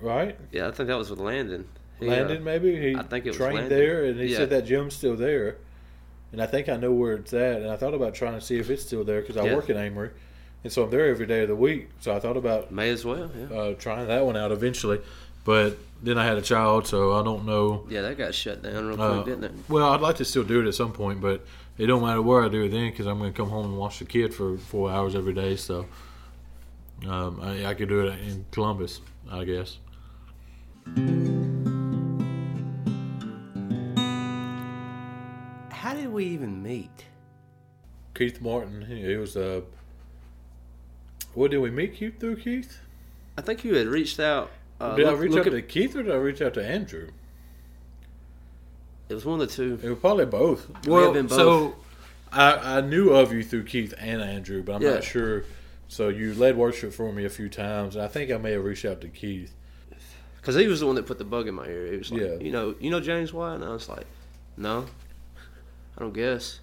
[0.00, 0.36] right?
[0.52, 1.66] Yeah, I think that was with Landon.
[2.08, 3.78] Landon, maybe he I think it trained Landon.
[3.78, 4.38] there, and he Yeah.
[4.38, 5.56] said that gym's still there.
[6.32, 7.60] And I think I know where it's at.
[7.62, 9.56] And I thought about trying to see if it's still there because I Yeah.
[9.56, 10.10] work in Amory,
[10.64, 11.88] and so I'm there every day of the week.
[12.00, 13.30] So I thought about may as well.
[13.36, 13.56] Yeah.
[13.56, 15.00] uh, trying that one out eventually.
[15.44, 17.84] But then I had a child, so I don't know.
[17.88, 19.52] Yeah, that got shut down real quick, Uh, didn't it?
[19.68, 21.44] Well, I'd like to still do it at some point, but
[21.78, 23.78] it don't matter where I do it then because I'm going to come home and
[23.78, 25.56] watch the kid for four hours every day.
[25.56, 25.86] So
[27.08, 29.78] um, I, I could do it in Columbus, I guess.
[36.20, 37.06] We even meet?
[38.14, 39.62] Keith Martin, he he was Uh,
[41.32, 42.78] what did we meet Keith through Keith?
[43.38, 44.50] I think you had reached out.
[44.78, 47.08] Uh, did I reach out at- to Keith or did I reach out to Andrew?
[49.08, 49.78] It was one of the two.
[49.82, 50.68] It was probably both.
[50.86, 51.36] Well, been both.
[51.38, 51.76] so
[52.32, 54.94] I, I knew of you through Keith and Andrew, but I'm Yeah.
[54.94, 55.44] not sure.
[55.88, 57.96] So you led worship for me a few times.
[57.96, 59.54] and I think I may have reached out to Keith.
[60.36, 61.86] Because he was the one that put the bug in my ear.
[61.90, 62.34] He was like, Yeah.
[62.40, 64.06] you know, you know James White, and I was like,
[64.56, 64.86] no,
[66.00, 66.60] I don't guess.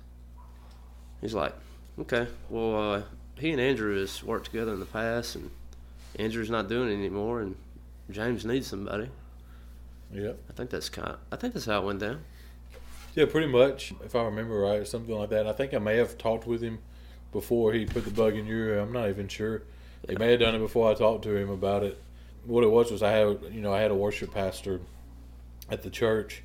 [1.21, 1.53] He's like,
[1.99, 3.01] okay, well, uh,
[3.35, 5.51] he and Andrew has worked together in the past, and
[6.17, 7.55] Andrew's not doing it anymore, and
[8.09, 9.11] James needs somebody.
[10.11, 10.39] Yep.
[10.49, 11.17] I think that's kind.
[11.31, 12.23] I think that's how it went down.
[13.13, 15.45] Yeah, pretty much, if I remember right, or something like that.
[15.45, 16.79] I think I may have talked with him
[17.31, 18.79] before he put the bug in your ear.
[18.79, 19.61] I'm not even sure.
[20.09, 22.01] He may have done it before I talked to him about it.
[22.45, 24.79] What it was was I had, you know, I had a worship pastor
[25.69, 26.41] at the church.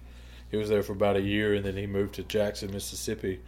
[0.52, 3.40] He was there for about a year, and then he moved to Jackson, Mississippi.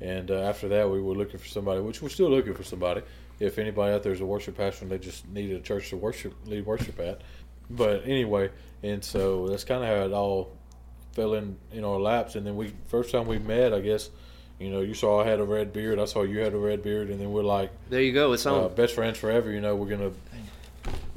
[0.00, 3.02] And uh, after that, we were looking for somebody, which we're still looking for somebody.
[3.38, 5.96] If anybody out there is a worship pastor and they just needed a church to
[5.98, 7.20] worship, lead worship at.
[7.68, 8.50] But anyway,
[8.82, 10.56] and so that's kind of how it all
[11.12, 12.34] fell in in our laps.
[12.34, 14.08] And then we first time we met, I guess,
[14.58, 16.82] you know, you saw I had a red beard, I saw you had a red
[16.82, 18.32] beard, and then we're like There you go.
[18.32, 18.64] It's on.
[18.64, 19.50] uh, best friends forever.
[19.50, 20.12] You know, we're gonna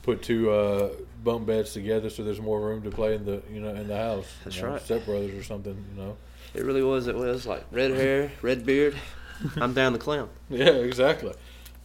[0.04, 0.90] put two uh,
[1.24, 3.98] bunk beds together so there's more room to play in the you know in the
[3.98, 4.26] house.
[4.44, 4.82] That's you know, right.
[4.82, 5.76] Step brothers or something.
[5.96, 6.18] You know.
[6.54, 7.08] it really was.
[7.08, 8.96] It was like red hair, red beard.
[9.58, 10.30] I'm down the clown.
[10.50, 11.34] Yeah, exactly.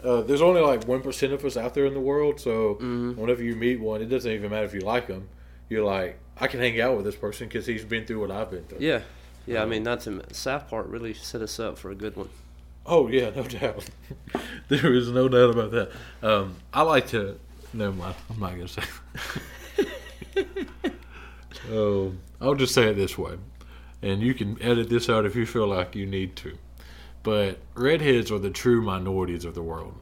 [0.02, 3.16] Uh, there's only like one percent of us out there in the world, so Mhm.
[3.16, 5.28] whenever you meet one, it doesn't even matter if you like them.
[5.68, 8.50] You're like, I can hang out with this person because he's been through what I've
[8.50, 8.78] been through.
[8.80, 9.00] Yeah,
[9.46, 9.60] yeah.
[9.60, 12.28] I Um, mean, not to South Park really set us up for a good one.
[12.84, 13.84] Oh yeah, no doubt.
[14.68, 15.90] there is no doubt about that.
[16.22, 17.38] Um, I like to.
[17.76, 18.14] Never mind.
[18.30, 18.82] I'm not gonna say.
[21.70, 23.34] oh, I'll just say it this way,
[24.00, 26.56] and you can edit this out if you feel like you need to.
[27.22, 29.94] But redheads are the true minorities of the world.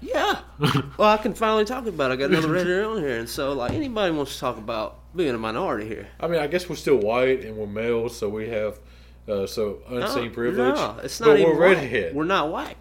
[0.00, 0.40] Yeah.
[0.96, 2.10] well, I can finally talk about.
[2.10, 2.14] it.
[2.14, 4.98] I got another red hair on here, and so like anybody wants to talk about
[5.14, 6.08] being a minority here.
[6.18, 8.80] I mean, I guess we're still white and we're male, so we have
[9.28, 10.74] uh, so unseen no, privilege.
[10.74, 11.76] No, it's not but even we're white.
[11.76, 12.14] redhead.
[12.16, 12.76] We're not white.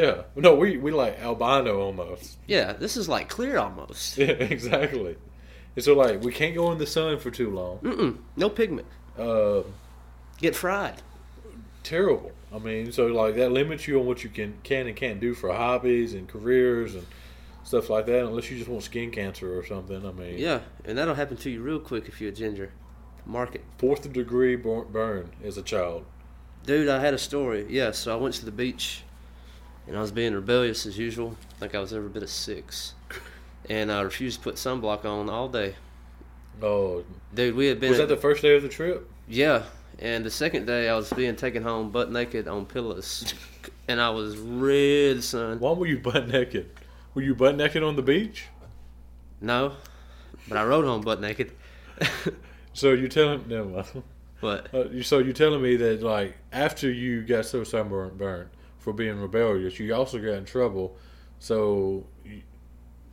[0.00, 2.38] Yeah, no, we we like albino almost.
[2.46, 4.18] Yeah, this is like clear almost.
[4.22, 5.16] Yeah, exactly.
[5.76, 7.78] And so like we can't go in the sun for too long.
[7.78, 8.86] Mm-mm, no pigment.
[9.18, 9.62] Uh,
[10.38, 11.00] Get fried.
[11.82, 12.32] terrible.
[12.52, 15.34] I mean, so like that limits you on what you can can and can't do
[15.34, 17.06] for hobbies and careers and
[17.64, 20.04] stuff like that, unless you just want skin cancer or something.
[20.06, 22.70] I mean, Yeah, and that'll happen to you real quick if you're a ginger.
[23.26, 23.64] Mark it.
[23.78, 26.04] fourth degree burn, burn as a child.
[26.66, 27.66] Dude, I had a story.
[27.70, 29.03] Yeah, so I went to the beach,
[29.86, 31.36] and I was being rebellious as usual.
[31.56, 32.94] I think I was every bit of six,
[33.68, 35.74] and I refused to put sunblock on all day.
[36.62, 37.90] Oh, Dude, we had been.
[37.90, 39.08] was at- that the first day of the trip?
[39.28, 39.64] Yeah,
[39.98, 43.34] and the second day I was being taken home butt naked on pillows,
[43.88, 45.58] and I was red, son.
[45.60, 46.70] Why were you butt naked?
[47.14, 48.46] Were you butt naked on the beach?
[49.40, 49.72] No,
[50.48, 51.52] but I rode home butt naked.
[52.76, 53.86] So you telling mind.
[54.40, 58.50] but Uh, you- so you telling me that like after you got so sunburned burned
[58.84, 60.94] for being rebellious, you also got in trouble.
[61.38, 62.42] So you,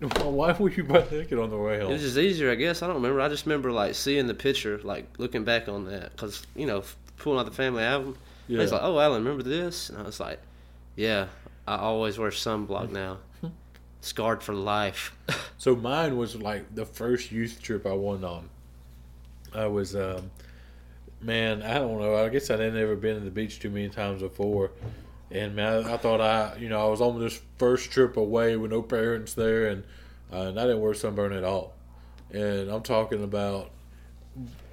[0.24, 1.90] why were you butt naked on the way home?
[1.90, 2.82] it was just easier, I guess.
[2.84, 3.22] I don't remember.
[3.22, 6.84] I just remember like seeing the picture, like looking back on that, because you know,
[7.18, 8.18] pulling out the family album.
[8.48, 8.60] yeah.
[8.62, 10.40] He's like, "Oh, Alan, remember this?" And I was like,
[10.96, 11.28] "Yeah,
[11.68, 13.20] I always wear sunblock now,
[14.02, 15.16] scarred for life."
[15.58, 18.50] So mine was like the first youth trip I went on.
[19.54, 20.32] I was, um,
[21.22, 22.16] man, I don't know.
[22.16, 24.72] I guess I had never been to the beach too many times before,
[25.32, 28.56] and man, I, I thought I, you know, I was on this first trip away
[28.58, 29.84] with no parents there, and,
[30.32, 31.74] uh, and I didn't wear sunburn at all.
[32.32, 33.72] And I'm talking about,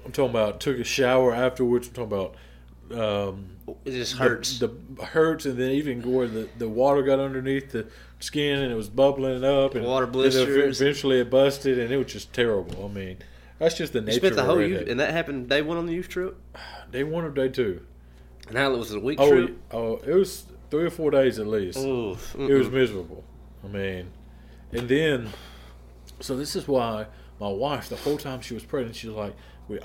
[0.05, 1.87] I'm talking about took a shower afterwards.
[1.87, 2.35] I'm talking about.
[2.91, 3.49] Um,
[3.85, 4.59] it just hurts.
[4.59, 7.87] The, hurts, and then even where the, the water got underneath the
[8.19, 10.81] skin and it was bubbling up, and Water and blisters.
[10.81, 12.85] eventually, it busted, and it was just terrible.
[12.85, 13.17] I mean,
[13.59, 14.19] that's just the you nature.
[14.19, 16.37] spent the whole youth, and that happened day one on the youth trip.
[16.91, 17.85] Day one or day two?
[18.49, 19.57] And now it was a week Oh, trip.
[19.71, 21.79] oh, it was three or four days at least.
[21.79, 23.23] Oof, It was miserable.
[23.63, 24.11] I mean,
[24.71, 25.29] and then,
[26.19, 27.05] so this is why
[27.39, 29.35] my wife, the whole time she was pregnant, she was like,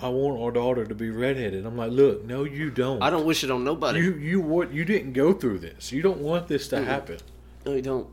[0.02, 3.02] "I want our daughter to be redheaded." I'm like, "Look, no, you don't.
[3.02, 4.00] I don't wish it on nobody.
[4.00, 4.72] You you what?
[4.72, 5.92] You didn't go through this.
[5.92, 6.84] You don't want this to Mm-mm.
[6.86, 7.18] happen."
[7.66, 8.08] No, you don't.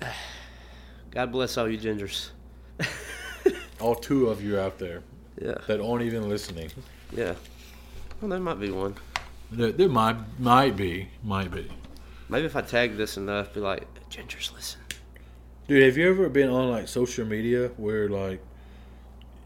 [1.10, 2.30] God bless all you gingers.
[3.80, 5.02] all two of you out there
[5.40, 6.70] Yeah, that aren't even listening.
[7.14, 7.34] yeah.
[8.20, 8.94] Well, there might be one.
[9.52, 11.68] There, there might might be, might be.
[12.28, 14.80] Maybe if I tag this enough, be like, Gingers, listen.
[15.66, 18.40] Dude, have you ever been on like social media where like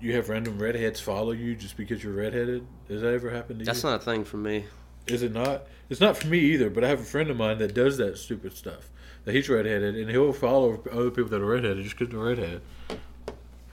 [0.00, 2.66] you have random redheads follow you just because you're redheaded?
[2.88, 3.66] Does that ever happen to you?
[3.66, 3.90] That's you?
[3.90, 4.64] not a thing for me.
[5.06, 5.66] Is it not?
[5.88, 6.70] It's not for me either.
[6.70, 8.90] But I have a friend of mine that does that stupid stuff.
[9.24, 12.60] That he's redheaded, and he'll follow other people that are redheaded just because they're redheaded.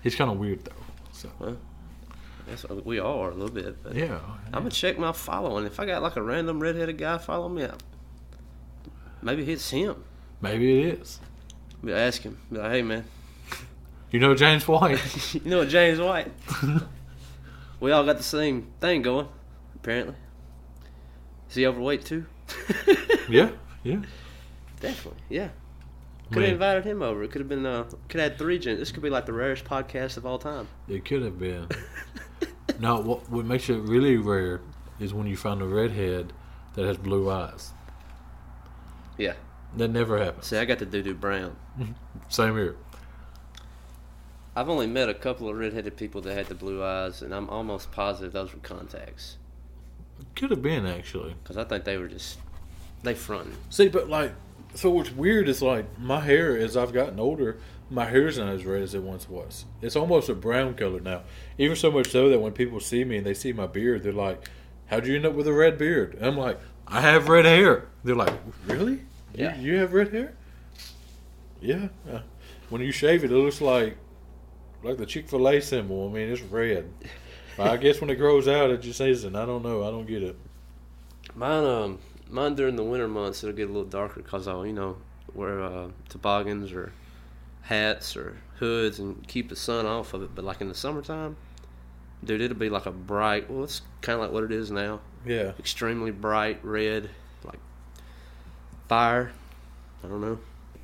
[0.02, 0.72] He's kind of weird though.
[1.12, 1.58] So
[2.52, 5.66] That's, we all are a little bit, but yeah, I'm gonna check my following.
[5.66, 7.82] If I got like a random redheaded guy follow me up,
[9.22, 10.04] maybe it's him.
[10.42, 11.20] maybe it is.
[11.84, 12.38] Be ask him.
[12.52, 13.06] Be like, hey man,
[14.12, 15.34] You know James White?
[15.34, 16.32] you know James White?
[17.80, 19.28] we all got the same thing going,
[19.76, 20.16] apparently.
[21.50, 22.26] Is he overweight too?
[23.30, 23.52] yeah,
[23.84, 24.02] yeah.
[24.82, 25.50] Definitely, yeah.
[26.32, 27.24] Could have invited him over.
[27.24, 27.66] It could have been.
[27.66, 28.80] Uh, could have had three gens.
[28.80, 30.68] This could be like the rarest podcast of all time.
[30.88, 31.68] It could have been.
[32.80, 34.62] now, what what makes it really rare
[35.00, 36.32] is when you find a redhead
[36.76, 37.72] that has blue eyes.
[39.18, 39.34] Yeah.
[39.78, 40.48] That never happens.
[40.48, 41.56] See, I got the doo doo brown.
[42.30, 42.76] Same here.
[44.56, 47.50] I've only met a couple of redheaded people that had the blue eyes, and I'm
[47.50, 49.38] almost positive those were contacts.
[50.36, 51.36] Could have been actually.
[51.42, 52.38] Because I think they were just
[53.04, 53.56] they fronting.
[53.70, 54.34] See, but like,
[54.74, 57.58] so what's weird is like my hair as I've gotten older,
[57.90, 59.66] my hair's not as red as it once was.
[59.82, 61.24] It's almost a brown color now.
[61.58, 64.14] Even so much so that when people see me and they see my beard, they're
[64.14, 64.50] like,
[64.88, 67.88] "How'd you end up with a red beard?" And I'm like, "I have red hair."
[68.04, 68.34] They're like,
[68.66, 69.02] "Really?
[69.34, 69.58] Yeah.
[69.58, 70.36] You, you have red hair?"
[71.62, 71.90] Yeah.
[72.10, 72.22] Uh,
[72.70, 73.98] when you shave it, it looks like
[74.84, 76.10] like the Chick Fil A symbol.
[76.10, 76.92] I mean, it's red.
[77.60, 79.36] I guess when it grows out, it just isn't.
[79.36, 79.84] I don't know.
[79.84, 80.36] I don't get it.
[81.36, 82.00] Mine, um,
[82.32, 84.98] mine during the winter months it'll get a little darker because I'll you know
[85.34, 86.92] wear uh, toboggans or
[87.62, 90.36] hats or hoods and keep the sun off of it.
[90.36, 91.38] But like in the summertime,
[92.24, 93.50] dude, it'll be like a bright.
[93.50, 95.02] Well, it's kind of like what it is now.
[95.26, 95.54] Yeah.
[95.60, 97.10] Extremely bright red,
[97.44, 97.60] like
[98.88, 99.32] fire.
[100.04, 100.40] I don't know.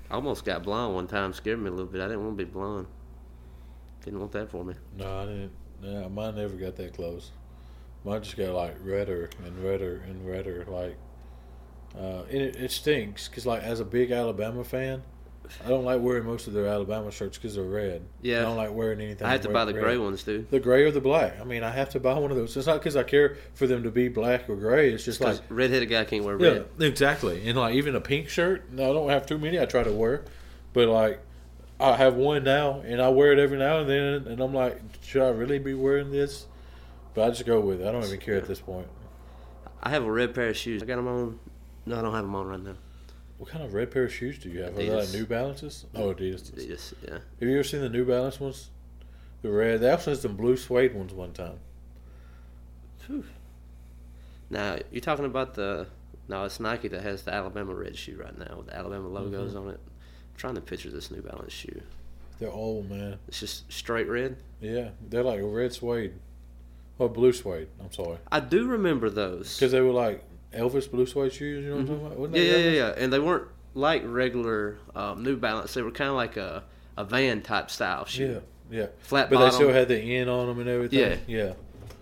[0.09, 1.33] I almost got blonde one time.
[1.33, 2.01] Scared me a little bit.
[2.01, 2.87] I didn't want to be blonde.
[4.03, 4.75] Didn't want that for me.
[4.95, 5.51] No, I didn't.
[5.81, 7.31] Yeah, mine never got that close.
[8.05, 10.65] Mine just got like redder and redder and redder.
[10.67, 10.95] Like,
[11.95, 15.03] uh, and it, it stinks because like as a big Alabama fan,
[15.65, 18.03] I don't like wearing most of their Alabama shirts because they're red.
[18.21, 18.39] Yeah.
[18.39, 19.25] I don't like wearing anything.
[19.25, 19.83] I had to buy the red.
[19.83, 20.49] gray ones, dude.
[20.51, 21.39] The gray or the black.
[21.39, 22.55] I mean, I have to buy one of those.
[22.57, 24.91] It's not because I care for them to be black or gray.
[24.91, 26.67] It's just like redheaded guy can't wear yeah, red.
[26.79, 27.47] exactly.
[27.47, 28.71] And like even a pink shirt.
[28.71, 29.59] No, I don't have too many.
[29.59, 30.25] I try to wear,
[30.73, 31.21] but like
[31.79, 34.31] I have one now, and I wear it every now and then.
[34.31, 36.47] And I'm like, should I really be wearing this?
[37.13, 37.87] But I just go with it.
[37.87, 38.87] I don't even care at this point.
[39.81, 40.83] I have a red pair of shoes.
[40.83, 41.39] I got them on.
[41.87, 42.75] No, I don't have them on right now.
[43.37, 44.73] What kind of red pair of shoes do you have?
[44.73, 45.85] Are they like New Balances?
[45.95, 46.51] Oh, Adidas.
[46.51, 47.13] Adidas, yeah.
[47.39, 48.69] Have you ever seen the New Balance ones?
[49.41, 49.79] The red.
[49.81, 51.59] They also had some blue suede ones one time.
[54.49, 55.87] Now you're talking about the.
[56.27, 59.51] No, it's Nike that has the Alabama red shoe right now with the Alabama logos
[59.53, 59.59] Mm-hmm.
[59.67, 59.79] on it.
[59.85, 61.81] I'm trying to picture this New Balance shoe.
[62.39, 63.17] They're old, man.
[63.29, 64.35] It's just straight red.
[64.59, 66.13] Yeah, they're like a red suede.
[66.99, 67.67] Or blue suede.
[67.79, 68.17] I'm sorry.
[68.31, 69.55] I do remember those.
[69.55, 71.63] Because they were like Elvis blue suede shoes.
[71.63, 72.35] You know what I'm talking about?
[72.35, 72.93] Yeah, yeah, yeah, yeah.
[72.97, 75.73] And they weren't like regular um, New Balance.
[75.73, 76.63] They were kind of like a,
[76.95, 78.41] a van type style shoe.
[78.71, 78.87] Yeah, yeah.
[78.99, 79.49] Flat But bottom.
[79.49, 80.99] they still had the N on them and everything.
[80.99, 81.17] Yeah.
[81.27, 81.53] yeah,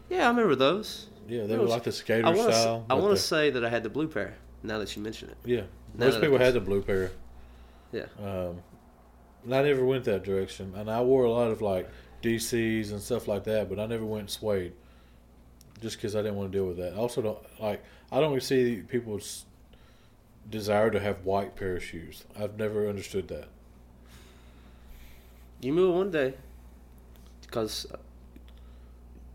[0.10, 1.08] yeah, I remember those.
[1.28, 1.46] yeah.
[1.46, 2.56] They were like the skater I want to.
[2.56, 2.86] style.
[2.90, 4.36] I want to say that I had the blue pair.
[4.64, 5.38] Now that you mention it.
[5.46, 5.62] Yeah,
[5.96, 7.12] Now most people had the blue pair.
[7.92, 8.06] Yeah.
[8.24, 8.62] Um,
[9.44, 11.88] and I never went that direction, and I wore a lot of like
[12.24, 14.74] DCs and stuff like that, but I never went suede,
[15.82, 16.94] just because I didn't want to deal with that.
[16.94, 17.84] I also don't like.
[18.12, 19.46] I don't see people's
[20.50, 22.24] desire to have white pair of shoes.
[22.40, 23.48] I've never understood that.
[25.62, 26.36] You move one day,
[27.42, 27.98] because uh,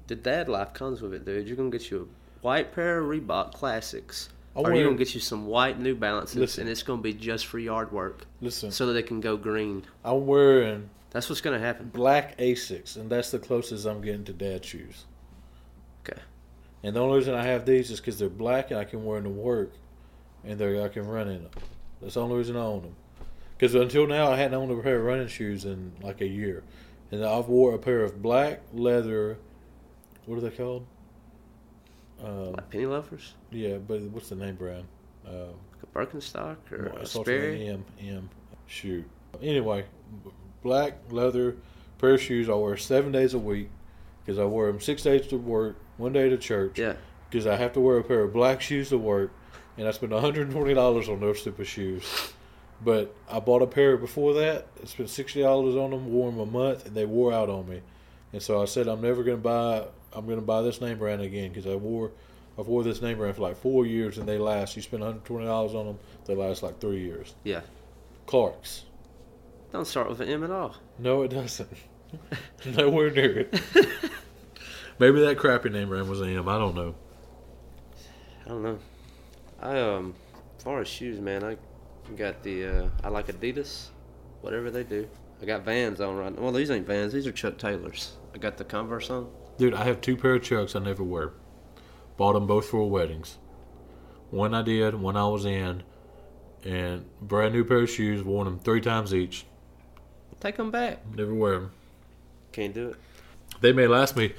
[0.06, 1.48] the dad life comes with it, dude.
[1.48, 5.14] You're gonna get you a white pair of Reebok Classics, I or you're gonna get
[5.14, 6.62] you some white New Balances, Listen.
[6.62, 9.84] and it's gonna be just for yard work, Listen, so that they can go green.
[10.04, 11.88] I'm wearing That's what's gonna happen.
[11.92, 15.06] black Asics, and that's the closest I'm getting to dad shoes.
[16.04, 16.20] Okay.
[16.82, 19.20] And the only reason I have these is because they're black and I can wear
[19.20, 19.72] them to work,
[20.44, 21.50] and they I can run in them.
[22.00, 22.96] That's the only reason I own them.
[23.56, 26.62] Because until now I hadn't owned a pair of running shoes in like a year,
[27.10, 29.36] and I've wore a pair of black leather.
[30.24, 30.86] What are they called?
[32.24, 34.84] Um, Like penny loafers, yeah, but what's the name brand?
[35.26, 35.34] Um,
[35.72, 37.68] like a Birkenstock or Well, a it starts with an Sperry.
[37.68, 38.30] M M.
[38.66, 39.04] Shoot.
[39.42, 39.84] Anyway,
[40.62, 41.56] black leather
[41.98, 43.68] pair of shoes I wear seven days a week
[44.24, 46.78] because I wear them six days to work, one day to church.
[46.78, 46.94] Yeah.
[47.28, 49.30] Because I have to wear a pair of black shoes to work,
[49.78, 52.32] and I spent one hundred and twenty dollars on those stupid shoes.
[52.82, 54.66] But I bought a pair before that.
[54.82, 57.68] I spent sixty dollars on them, wore them a month, and they wore out on
[57.68, 57.82] me.
[58.32, 59.86] and so I said I'm never going to buy.
[60.12, 62.10] I'm going to buy this name brand again because I wore.
[62.58, 64.74] I've wore this name brand for like four years and they last.
[64.76, 67.34] You spend 120 dollars on them, they last like three years.
[67.44, 67.60] Yeah.
[68.26, 68.84] Clark's.
[69.72, 70.74] Don't start with an M at all.
[70.98, 71.70] No, it doesn't.
[72.66, 73.60] Nowhere near it.
[75.00, 76.94] Maybe that crappy name brand was an I don't know.
[78.44, 78.78] I don't know.
[79.58, 80.14] I um,
[80.58, 81.56] as far as shoes, man, I
[82.16, 83.88] got the uh, I like Adidas,
[84.42, 85.08] whatever they do.
[85.40, 86.42] I got Vans on right now.
[86.42, 87.14] Well, these ain't Vans.
[87.14, 88.12] These are Chuck Taylors.
[88.34, 89.30] I got the Converse on.
[89.56, 91.32] Dude, I have two pair of Chucks I never wear.
[92.18, 93.38] Bought them both for weddings.
[94.30, 95.82] One I did, one I was in,
[96.62, 98.22] and brand new pair of shoes.
[98.22, 99.46] Worn them three times each.
[100.40, 100.98] Take them back.
[101.16, 101.72] Never wear them.
[102.52, 102.96] Can't do it.
[103.62, 104.34] They may last me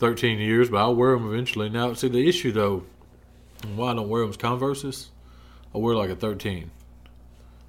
[0.00, 1.68] 13 years, but I'll wear them eventually.
[1.68, 2.84] Now, see, the issue though,
[3.76, 5.10] why I don't wear them is Converses.
[5.74, 6.70] I wear like a 13.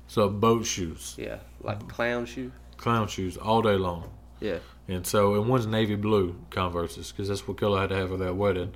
[0.08, 2.52] So boat shoes, Yeah, like clown shoe.
[2.78, 4.10] clown shoes all day long.
[4.40, 4.58] Yeah.
[4.88, 8.10] And so, and one's navy blue Converses because that's what color I had to have
[8.10, 8.74] for that wedding.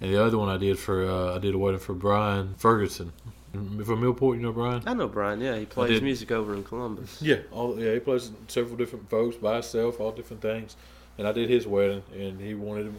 [0.00, 3.12] And the other one I did for uh, I did a wedding for Brian Ferguson
[3.52, 4.36] from Millport.
[4.36, 4.82] You know Brian?
[4.86, 5.40] I know Brian.
[5.40, 7.20] Yeah, he plays music over in Columbus.
[7.20, 7.92] Yeah, all yeah.
[7.94, 10.76] He plays several different folks by himself, all different things.
[11.18, 12.94] And I did his wedding, and he wanted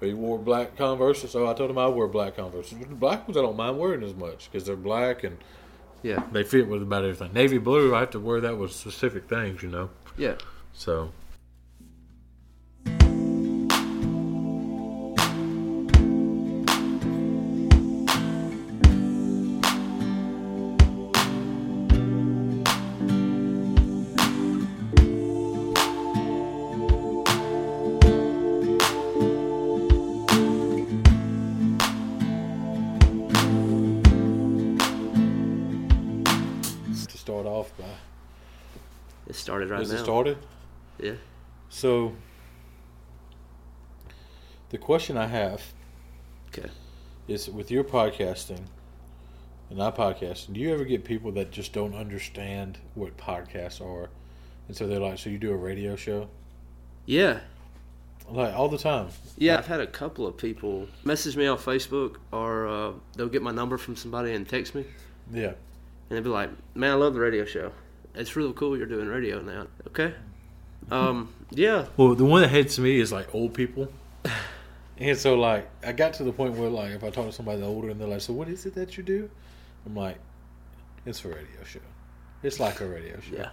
[0.00, 2.70] he wore black Converse, so I told him I wear black Converse.
[2.70, 5.38] The black ones I don't mind wearing as much because they're black and
[6.02, 6.24] Yeah.
[6.32, 7.32] they fit with about everything.
[7.32, 9.90] Navy blue, I have to wear that with specific things, you know.
[10.18, 10.34] Yeah.
[10.72, 11.12] So
[44.82, 45.62] question I have
[46.48, 46.68] Okay.
[47.28, 48.60] is with your podcasting
[49.70, 54.10] and I podcasting, do you ever get people that just don't understand what podcasts are?
[54.68, 56.28] And so they're like, So you do a radio show?
[57.06, 57.40] Yeah.
[58.28, 59.08] Like all the time.
[59.36, 63.42] Yeah, I've had a couple of people message me on Facebook or uh, they'll get
[63.42, 64.84] my number from somebody and text me.
[65.32, 65.48] Yeah.
[66.10, 67.72] And they'd be like, man, I love the radio show.
[68.14, 69.66] It's really cool you're doing radio now.
[69.88, 70.14] Okay.
[70.90, 71.86] Um, yeah.
[71.96, 73.88] Well, the one that hates me is like old people.
[75.02, 77.60] And so, like, I got to the point where, like, if I talk to somebody
[77.60, 79.28] older and they're like, "So, what is it that you do?"
[79.84, 80.16] I'm like,
[81.04, 81.80] "It's a radio show.
[82.44, 83.34] It's like a radio show.
[83.36, 83.50] Yeah.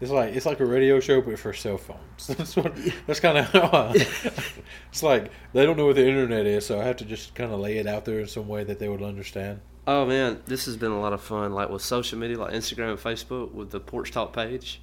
[0.00, 2.26] It's like it's like a radio show, but for cell phones.
[2.28, 2.74] that's what.
[3.06, 3.68] That's kind of how.
[3.72, 3.92] I,
[4.90, 7.52] it's like they don't know what the internet is, so I have to just kind
[7.52, 9.60] of lay it out there in some way that they would understand.
[9.86, 11.52] Oh man, this has been a lot of fun.
[11.52, 14.80] Like with social media, like Instagram and Facebook, with the Porch Talk page,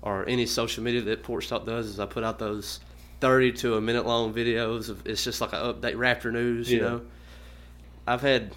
[0.00, 2.80] or any social media that Porch Talk does, is I put out those
[3.20, 4.88] thirty to a minute long videos.
[4.88, 7.02] Of, it's just like an update Raptor news, you know.
[8.06, 8.52] I've had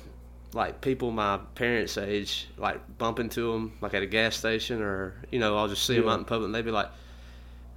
[0.54, 5.16] like people my parents' age like bump into them like at a gas station, or
[5.32, 6.90] you know, I'll just see them out in public, and they'd be like,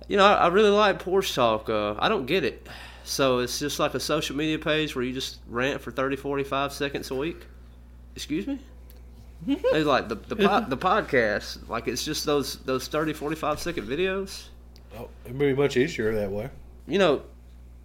[0.09, 1.69] you know, I, I really like Porch Talk.
[1.69, 2.67] Uh, I don't get it.
[3.05, 6.73] So it's just like a social media page where you just rant for 30, 45
[6.73, 7.47] seconds a week.
[8.15, 8.59] Excuse me?
[9.47, 13.87] It's like the the, po- the podcast, like it's just those those 30, 45 second
[13.87, 14.47] videos.
[14.99, 16.49] Oh, it'd be much easier that way.
[16.87, 17.23] You know,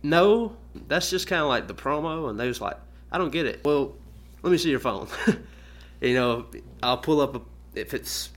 [0.04, 0.56] no,
[0.88, 2.78] that's just kind of like the promo, and they was like,
[3.12, 3.64] I don't get it.
[3.64, 3.96] Well,
[4.44, 5.08] let me see your phone.
[6.02, 6.46] you know,
[6.82, 7.42] I'll pull up a,
[7.80, 8.30] if it's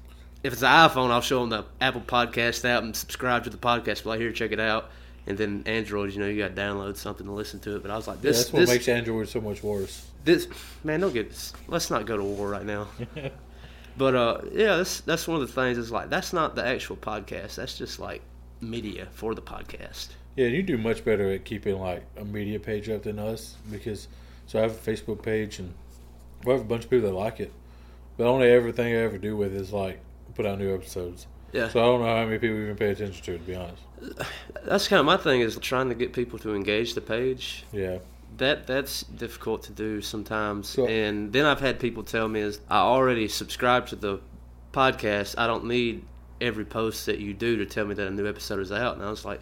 [0.43, 3.57] if it's an iPhone, I'll show them the Apple Podcast app and subscribe to the
[3.57, 4.05] podcast.
[4.05, 4.91] Like here, check it out.
[5.27, 7.83] And then Android, you know, you got to download something to listen to it.
[7.83, 10.07] But I was like, Yeah, this, that's what this, makes Android so much worse.
[10.25, 10.49] this
[10.83, 12.89] man don't get this let's not go to war right now
[13.99, 16.97] but uh yeah that's that's one of the things is like that's not the actual
[16.97, 18.23] podcast that's just like
[18.61, 22.89] media for the podcast Yeah, you do much better at keeping like a media page
[22.89, 24.09] up than us because
[24.47, 25.73] so I have a Facebook page and
[26.45, 27.53] we have a bunch of people that like it,
[28.17, 30.01] but only everything I ever do with is like
[30.35, 31.27] put out new episodes.
[31.53, 31.69] yeah.
[31.69, 33.39] So I don't know how many people even pay attention to it.
[33.39, 33.83] To be honest,
[34.65, 37.65] that's kind of my thing is trying to get people to engage the page.
[37.73, 37.99] Yeah,
[38.39, 40.69] that that's difficult to do sometimes.
[40.69, 44.21] So- and then i've had people tell me is i already subscribe to the
[44.73, 45.37] podcast.
[45.39, 46.05] I don't need
[46.41, 48.97] every post that you do to tell me that a new episode is out.
[48.97, 49.41] And i was like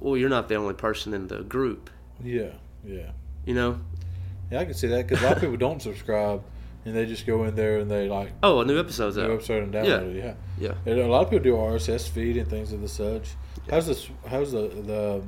[0.00, 1.90] well you're not the only person in the group
[2.22, 2.50] yeah,
[2.84, 3.10] yeah,
[3.44, 3.78] you know
[4.50, 4.60] yeah.
[4.60, 6.42] I can see that because a lot of people don't subscribe
[6.86, 9.30] and they just go in there and they like oh a new episode's new out
[9.32, 10.24] episode and download it.
[10.24, 13.30] Yeah, yeah And a lot of people do RSS feed and things of the such.
[13.68, 14.08] How's this?
[14.26, 15.22] How's the the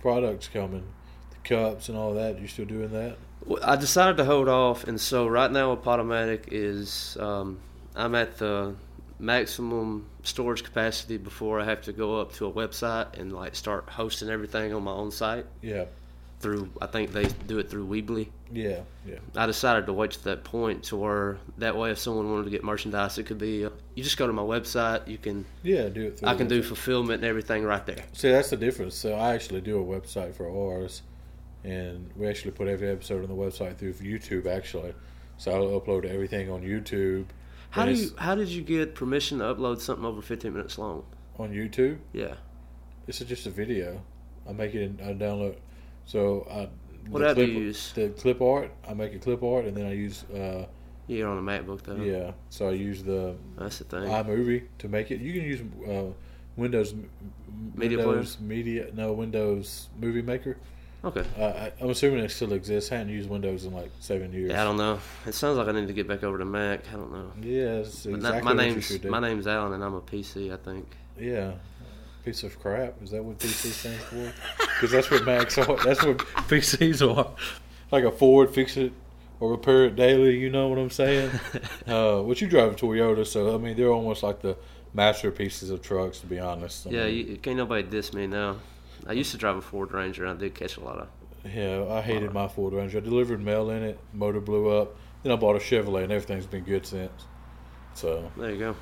[0.00, 0.84] products coming?
[1.30, 2.40] The cups and all that.
[2.40, 3.18] You still doing that?
[3.44, 7.60] Well, I decided to hold off, and so right now, with Podomatic is um,
[7.94, 8.74] I'm at the
[9.18, 13.88] maximum storage capacity before I have to go up to a website and like start
[13.88, 15.84] hosting everything on my own site Yeah.
[16.40, 16.70] through.
[16.82, 18.28] I think they do it through Weebly.
[18.52, 18.80] Yeah.
[19.06, 19.16] Yeah.
[19.36, 22.50] I decided to wait to that point to where that way, if someone wanted to
[22.50, 25.06] get merchandise, it could be uh, you just go to my website.
[25.08, 25.88] You can Yeah.
[25.88, 26.18] Do it.
[26.18, 28.04] Through I can do fulfillment and everything right there.
[28.12, 28.94] See, that's the difference.
[28.94, 31.02] So I actually do a website for ours,
[31.62, 34.46] and we actually put every episode on the website through YouTube.
[34.46, 34.92] Actually,
[35.38, 37.26] so I'll upload everything on YouTube.
[37.74, 41.04] How do you how did you get permission to upload something over 15 minutes long?
[41.38, 41.98] on YouTube?
[42.12, 42.34] Yeah.
[43.06, 44.00] This is just a video.
[44.48, 44.82] I make it.
[44.82, 45.56] In, I download.
[46.06, 46.68] So I.
[47.10, 47.92] What app do clip, you use?
[47.92, 48.70] The clip art.
[48.88, 50.22] I make a clip art, and then I use.
[50.30, 50.66] Uh,
[51.08, 51.96] You're on a MacBook though.
[51.96, 52.32] yeah.
[52.48, 54.02] So I use the That's the thing.
[54.02, 55.20] iMovie to make it.
[55.20, 56.12] You can use uh,
[56.56, 56.94] Windows
[57.74, 58.86] Media Windows Media.
[58.94, 60.56] No, Windows Movie Maker.
[61.04, 61.24] Okay.
[61.38, 62.90] Uh, I, I'm assuming it still exists.
[62.92, 64.50] I haven't used Windows in like seven years.
[64.50, 64.98] Yeah, I don't know.
[65.26, 66.80] It sounds like I need to get back over to Mac.
[66.92, 67.32] I don't know.
[67.40, 70.52] Yeah, exactly not- my name's my name's Alan, and I'm a PC.
[70.52, 70.86] I think.
[71.18, 71.52] Yeah,
[72.24, 73.00] piece of crap.
[73.02, 74.32] Is that what PC stands for?
[74.58, 75.76] Because that's what Macs are.
[75.84, 77.30] That's what PCs are.
[77.90, 78.92] Like a Ford, fix it
[79.40, 80.38] or repair it daily.
[80.38, 81.30] You know what I'm saying?
[81.86, 84.56] uh, but you drive a Toyota, so I mean they're almost like the
[84.92, 86.20] masterpieces of trucks.
[86.20, 86.86] To be honest.
[86.86, 88.56] I yeah, mean, you, can't nobody diss me now.
[89.06, 91.08] I used to drive a Ford Ranger, and I did catch a lot of.
[91.44, 92.98] Yeah, I hated my Ford Ranger.
[92.98, 93.98] I delivered mail in it.
[94.12, 94.96] Motor blew up.
[95.22, 97.26] Then I bought a Chevrolet, and everything's been good since.
[97.94, 98.76] So, There you go.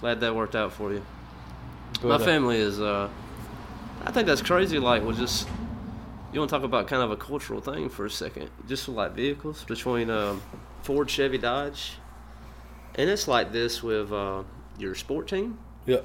[0.00, 1.04] Glad that worked out for you.
[2.00, 2.80] but, My family is.
[2.80, 3.08] uh
[4.02, 4.78] I think that's crazy.
[4.78, 5.46] Like, we'll just.
[6.32, 8.50] You want to talk about kind of a cultural thing for a second?
[8.68, 10.40] Just like vehicles between um,
[10.82, 11.94] Ford, Chevy, Dodge,
[12.94, 14.44] and it's like this with uh,
[14.78, 15.58] your sport team.
[15.86, 15.98] Yeah.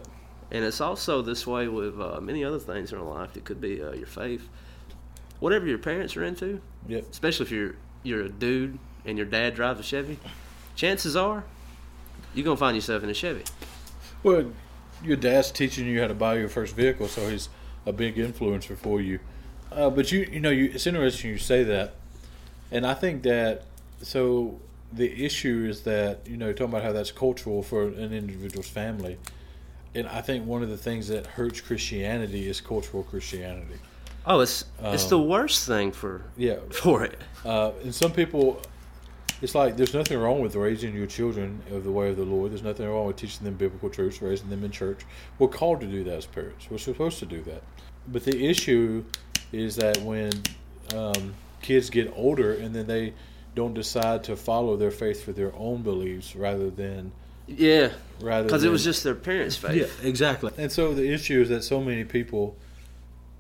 [0.52, 3.36] And it's also this way with uh, many other things in our life.
[3.36, 4.48] It could be uh, your faith,
[5.40, 6.62] whatever your parents are into.
[6.88, 7.06] Yep.
[7.12, 10.20] Especially if you're you're a dude and your dad drives a Chevy.
[10.76, 11.44] Chances are,
[12.34, 13.44] you're gonna find yourself in a Chevy.
[14.24, 14.52] Well,
[15.04, 17.50] your dad's teaching you how to buy your first vehicle, so he's
[17.86, 19.20] a big influencer for you.
[19.72, 21.96] Uh, but you, you know, you, it's interesting you say that,
[22.72, 23.64] and I think that
[24.02, 24.60] so
[24.92, 29.18] the issue is that you know talking about how that's cultural for an individual's family,
[29.96, 33.76] and I think one of the things that hurts Christianity is cultural Christianity.
[34.28, 37.20] Oh, it's it's Um, the worst thing for Yeah, for it.
[37.46, 38.62] uh, and some people,
[39.42, 42.52] it's like there's nothing wrong with raising your children of the way of the Lord.
[42.52, 45.02] There's nothing wrong with teaching them biblical truths, raising them in church.
[45.40, 46.68] We're called to do that as parents.
[46.70, 47.62] We're supposed to do that.
[48.08, 49.04] But the issue
[49.52, 50.32] is that when
[50.96, 53.14] um, kids get older and then they
[53.56, 57.12] don't decide to follow their faith for their own beliefs rather than
[57.48, 57.92] Yeah,
[58.22, 59.76] rather because it was just their parents' faith.
[59.76, 60.52] yeah, exactly.
[60.58, 62.58] And so the issue is that so many people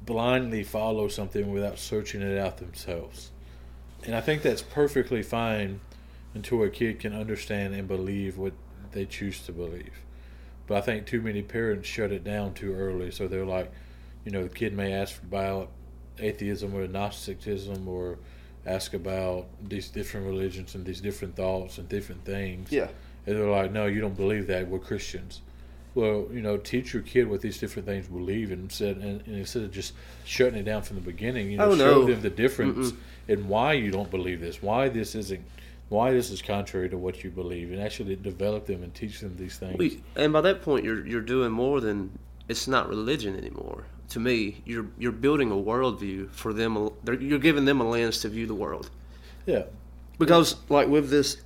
[0.06, 3.32] blindly follow something without searching it out themselves.
[4.06, 5.80] And I think that's perfectly fine
[6.34, 8.54] until a kid can understand and believe what
[8.92, 9.94] they choose to believe.
[10.68, 13.12] But I think too many parents shut it down too early.
[13.12, 13.72] So they're like,
[14.24, 15.72] you know, the kid may ask about
[16.20, 18.18] atheism or Gnosticism or
[18.66, 22.72] ask about these different religions and these different thoughts and different things.
[22.72, 22.88] Yeah.
[23.28, 24.68] And they're like, no, you don't believe that.
[24.68, 25.42] We're Christians.
[25.96, 29.38] Well, you know, teach your kid what these different things believe, and instead, and, and
[29.38, 29.94] instead of just
[30.26, 32.06] shutting it down from the beginning, you know, Oh, show no.
[32.06, 32.92] them the difference
[33.30, 35.42] and why you don't believe this, why this isn't,
[35.88, 39.36] why this is contrary to what you believe, and actually develop them and teach them
[39.38, 39.78] these things.
[39.78, 42.12] We, and by that point, you're you're doing more than
[42.50, 43.86] it's not religion anymore.
[44.10, 46.90] To me, you're you're building a worldview for them.
[47.22, 48.90] You're giving them a lens to view the world.
[49.46, 49.64] yeah,
[50.20, 51.38] Because, like with this,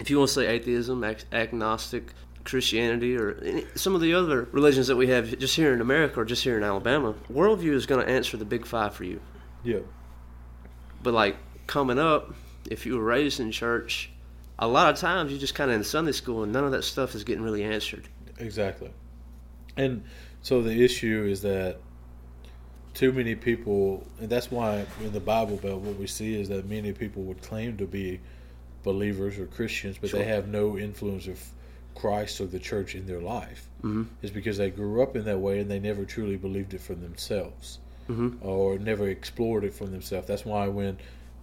[0.00, 2.12] if you want to say atheism, ag- agnostic,
[2.44, 6.20] Christianity, or any, some of the other religions that we have just here in America
[6.20, 9.20] or just here in Alabama, worldview is going to answer the big five for you.
[9.62, 9.80] yeah,
[11.02, 11.36] But like
[11.66, 12.34] coming up,
[12.70, 14.10] if you were raised in church,
[14.58, 16.82] a lot of times you just kind of in Sunday school, and none of that
[16.84, 18.08] stuff is getting really answered.
[18.38, 18.90] exactly.
[19.76, 20.02] And
[20.42, 21.78] so the issue is that
[22.94, 26.68] too many people, and that's why in the Bible Belt, what we see is that
[26.68, 28.20] many people would claim to be
[28.82, 30.20] believers or Christians, but Sure.
[30.20, 31.38] they have no influence of
[31.94, 33.66] Christ or the church in their life.
[33.82, 34.04] Mm-hmm.
[34.22, 36.94] Is because they grew up in that way and they never truly believed it for
[36.94, 37.78] themselves
[38.08, 38.44] Mm-hmm.
[38.46, 40.26] or never explored it for themselves.
[40.26, 40.98] That's why when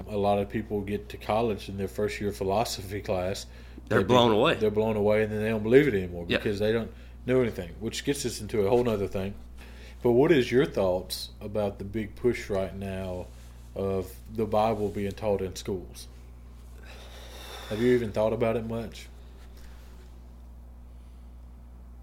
[0.09, 3.45] a lot of people get to college in their first year philosophy class,
[3.87, 4.55] They're they be- blown away.
[4.55, 6.37] They're blown away, and then they don't believe it anymore Yeah.
[6.37, 6.91] because they don't
[7.25, 7.69] know anything.
[7.79, 9.33] Which gets us into a whole other thing.
[10.03, 13.27] But what is your thoughts about the big push right now
[13.75, 16.07] of the Bible being taught in schools?
[17.69, 19.07] Have you even thought about it much?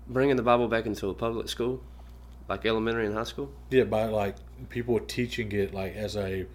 [0.07, 1.83] Bringing the Bible back into a public school,
[2.49, 3.51] like elementary and high school.
[3.71, 4.37] Yeah, by like
[4.69, 6.47] people teaching it like as a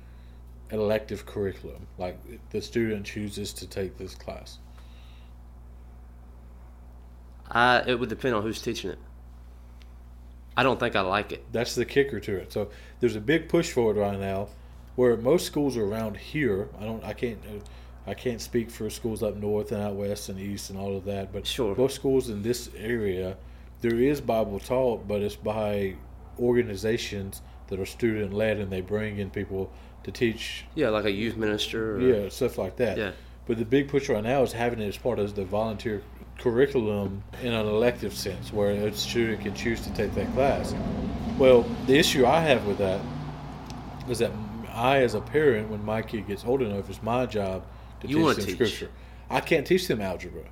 [0.71, 2.19] elective curriculum, like
[2.51, 4.59] the student chooses to take this class.
[7.49, 8.99] I it would depend on who's teaching it.
[10.55, 11.43] I don't think I like it.
[11.51, 12.53] That's the kicker to it.
[12.53, 14.49] So there's a big push for it right now,
[14.95, 16.69] where most schools around here.
[16.79, 17.03] I don't.
[17.03, 17.39] I can't.
[18.07, 21.05] I can't speak for schools up north and out west and east and all of
[21.05, 21.31] that.
[21.31, 21.75] But Sure.
[21.75, 23.37] most schools in this area,
[23.81, 25.95] there is Bible taught, but it's by
[26.39, 29.69] organizations that are student led, and they bring in people
[30.03, 30.65] to teach.
[30.75, 31.97] Yeah, like a youth minister.
[31.97, 32.97] Or, Yeah, stuff like that.
[32.97, 33.11] Yeah.
[33.45, 36.01] But the big push right now is having it as part of the volunteer
[36.37, 40.73] curriculum in an elective sense, where a student can choose to take that class.
[41.37, 43.01] Well, the issue I have with that
[44.09, 44.31] is that
[44.73, 47.63] I, as a parent, when my kid gets old enough, it's my job
[48.01, 48.55] to You teach them teach.
[48.55, 48.89] scripture.
[49.29, 50.43] I can't teach them algebra.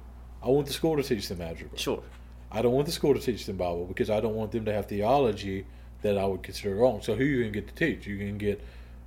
[0.44, 1.78] I want the school to teach them algebra.
[1.78, 2.04] Sure.
[2.52, 4.74] I don't want the school to teach them Bible because I don't want them to
[4.74, 5.66] have theology
[6.02, 7.02] that I would consider wrong.
[7.02, 8.06] So who you can get to teach?
[8.08, 8.62] You can get,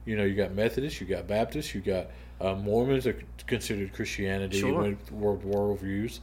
[0.04, 2.08] you know, you got Methodists, you got Baptists, you got
[2.40, 4.82] uh, Mormons are considered Christianity Sure.
[4.82, 6.18] with world worldviews.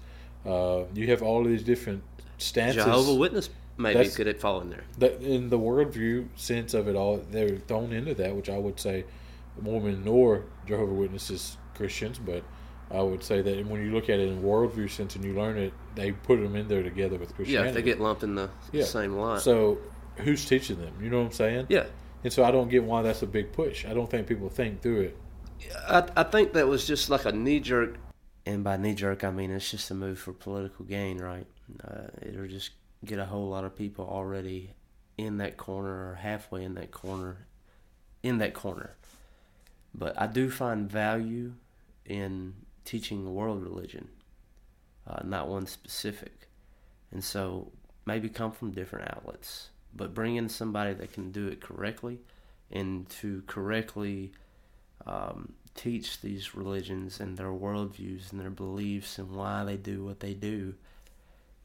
[0.46, 2.04] Uh, you have all of these different
[2.38, 2.84] stances.
[2.84, 4.84] Jehovah Witness maybe That's- could it fall in there.
[5.00, 8.80] that in the worldview sense of it all, they're thrown into that, which I would
[8.80, 9.06] say
[9.62, 12.44] Mormon nor Jehovah Witnesses Christians, but
[12.92, 15.58] I would say that when you look at it in worldview sense and you learn
[15.58, 17.70] it, they put them in there together with Christianity.
[17.70, 18.86] if they get lumped in the Yeah.
[18.86, 19.40] same line.
[19.40, 19.78] So
[20.18, 20.94] who's teaching them?
[21.02, 21.66] You know what I'm saying?
[21.70, 21.86] yeah.
[22.24, 23.86] And so I don't get why that's a big push.
[23.86, 25.18] I don't think people think through it.
[25.88, 27.96] I, I think that was just like a knee jerk,
[28.46, 31.46] and by knee jerk I mean it's just a move for political gain, right?
[31.84, 32.72] Uh, it'll just
[33.06, 34.72] get a whole lot of people already
[35.18, 37.46] in that corner or halfway in that corner,
[38.24, 38.96] in that corner.
[39.94, 41.54] But I do find value
[42.08, 42.54] in
[42.86, 44.10] teaching world religion,
[45.08, 46.48] uh, not one specific,
[47.12, 47.72] and so
[48.06, 52.20] maybe come from different outlets, but bring in somebody that can do it correctly,
[52.72, 54.32] and to correctly
[55.06, 60.20] um, teach these religions and their worldviews and their beliefs and why they do what
[60.20, 60.74] they do.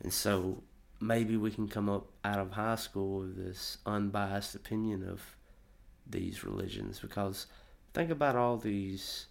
[0.00, 0.62] And so
[1.00, 5.20] maybe we can come up out of high school with this unbiased opinion of
[6.08, 7.46] these religions because
[7.94, 9.26] think about all these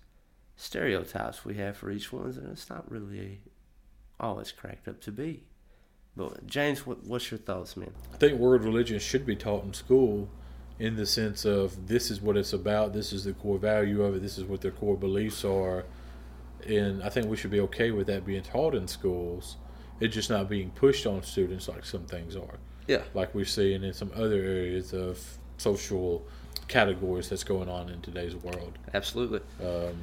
[0.62, 3.42] stereotypes we have for each one and it's not really
[4.20, 5.44] all it's cracked up to be.
[6.16, 7.92] But James, what, what's your thoughts, man?
[8.14, 10.30] I think world religion should be taught in school
[10.78, 14.16] in the sense of this is what it's about, this is the core value of
[14.16, 15.86] it, this is what their core beliefs are.
[16.68, 19.58] And I think we should be okay with that being taught in schools.
[20.00, 22.60] It's just not being pushed on students like some things are.
[22.88, 23.02] Yeah.
[23.16, 25.20] Like we're seeing in some other areas of
[25.58, 26.24] social
[26.68, 28.78] categories that's going on in today's world.
[28.94, 29.42] Absolutely.
[29.64, 29.96] Um,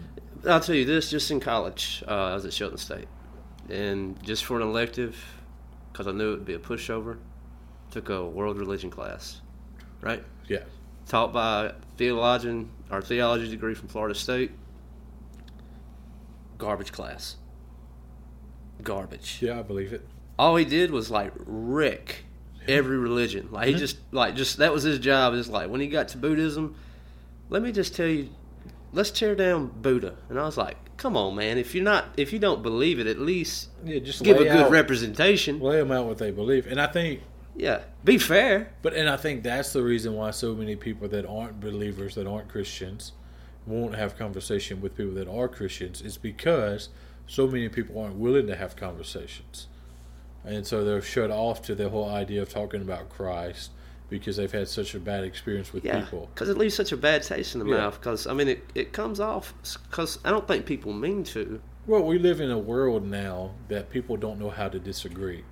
[0.47, 3.09] I'll tell you this: just in college, uh, I was at Shelton State,
[3.68, 5.16] and just for an elective,
[5.93, 7.18] because I knew it would be a pushover,
[7.91, 9.41] took a world religion class,
[10.01, 10.22] right?
[10.49, 10.61] yeah.
[11.07, 14.51] Taught by a theologian or theology degree from Florida State.
[16.59, 17.36] Garbage class.
[18.82, 19.39] Garbage.
[19.41, 20.07] Yeah, I believe it.
[20.39, 22.24] All he did was like wreck
[22.68, 23.49] every religion.
[23.51, 25.34] Like he just like just that was his job.
[25.34, 26.76] Is like when he got to Buddhism,
[27.49, 28.28] let me just tell you,
[28.93, 30.16] let's tear down Buddha.
[30.28, 31.59] And I was like, come on, man.
[31.59, 34.51] If you're not, if you don't believe it, at least Yeah, just give a good
[34.64, 35.61] out, representation.
[35.61, 36.66] lay them out what they believe.
[36.66, 37.22] And I think
[37.55, 38.72] Yeah, be fair.
[38.82, 42.26] But and I think that's the reason why so many people that aren't believers, that
[42.26, 43.12] aren't Christians,
[43.66, 46.01] won't have conversation with people that are Christians.
[46.03, 46.89] Is because
[47.26, 49.66] so many people aren't willing to have conversations,
[50.45, 53.70] and so they're shut off to the whole idea of talking about Christ
[54.09, 56.28] because they've had such a bad experience with Yeah, people.
[56.34, 57.76] because it leaves such a bad taste in the Yeah.
[57.78, 58.00] mouth.
[58.00, 59.54] Because I mean, it it comes off
[59.90, 61.61] because I don't think people mean to.
[61.86, 65.44] Well, we live in a world now that people don't know how to disagree.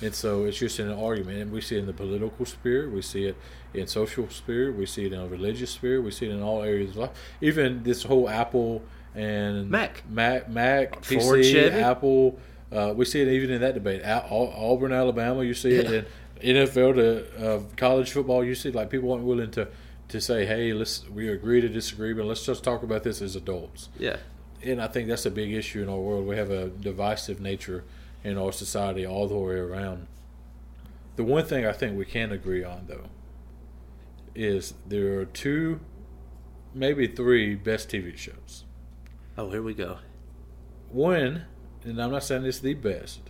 [0.00, 1.38] And so it's just an argument.
[1.38, 3.36] And we see it in the political sphere, we see it
[3.74, 6.62] in social sphere, we see it in a religious sphere, we see it in all
[6.62, 7.10] areas of life.
[7.40, 8.82] Even this whole Apple
[9.14, 10.02] and Mac.
[10.08, 11.76] Mac, Mac, Ford, PC, Chevy.
[11.80, 12.38] Apple.
[12.72, 14.02] Uh, we see it even in that debate.
[14.04, 15.80] Auburn, Alabama, you see Yeah.
[15.82, 16.06] it in
[16.42, 18.44] NFL to uh, college football.
[18.44, 19.68] You see like people aren't willing to,
[20.08, 23.36] to say, hey, let's we agree to disagree, but let's just talk about this as
[23.36, 24.16] adults Yeah,
[24.62, 26.26] and I think that's a big issue in our world.
[26.26, 27.84] We have a divisive nature
[28.24, 30.06] in our society all the way around.
[31.16, 33.06] The one thing I think we can agree on, though,
[34.34, 35.80] is there are two,
[36.72, 38.64] maybe three best TV shows.
[39.36, 39.98] Oh, here we go.
[40.90, 41.44] One,
[41.84, 43.20] and I'm not saying it's the best,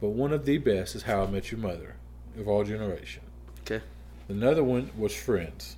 [0.00, 1.96] but one of the best is How I Met Your Mother
[2.38, 3.22] of all generation.
[3.60, 3.80] Okay,
[4.28, 5.76] Another one was Friends,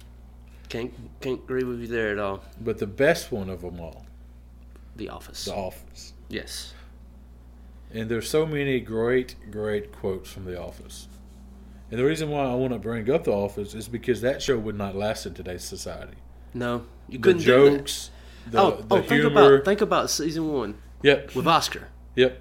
[0.68, 2.42] can't can't agree with you there at all.
[2.60, 4.06] but the best one of them all,
[4.96, 5.44] The Office.
[5.44, 6.12] The Office.
[6.28, 6.72] Yes.
[7.92, 11.06] And there's so many great, great quotes from The Office.
[11.90, 14.58] And the reason why I want to bring up The Office is because that show
[14.58, 16.16] would not last in today's society.
[16.54, 17.76] No, you couldn't do that.
[17.78, 18.10] jokes,
[18.50, 21.88] the, oh, the oh, think about think about season one yep, with Oscar.
[22.16, 22.40] yep.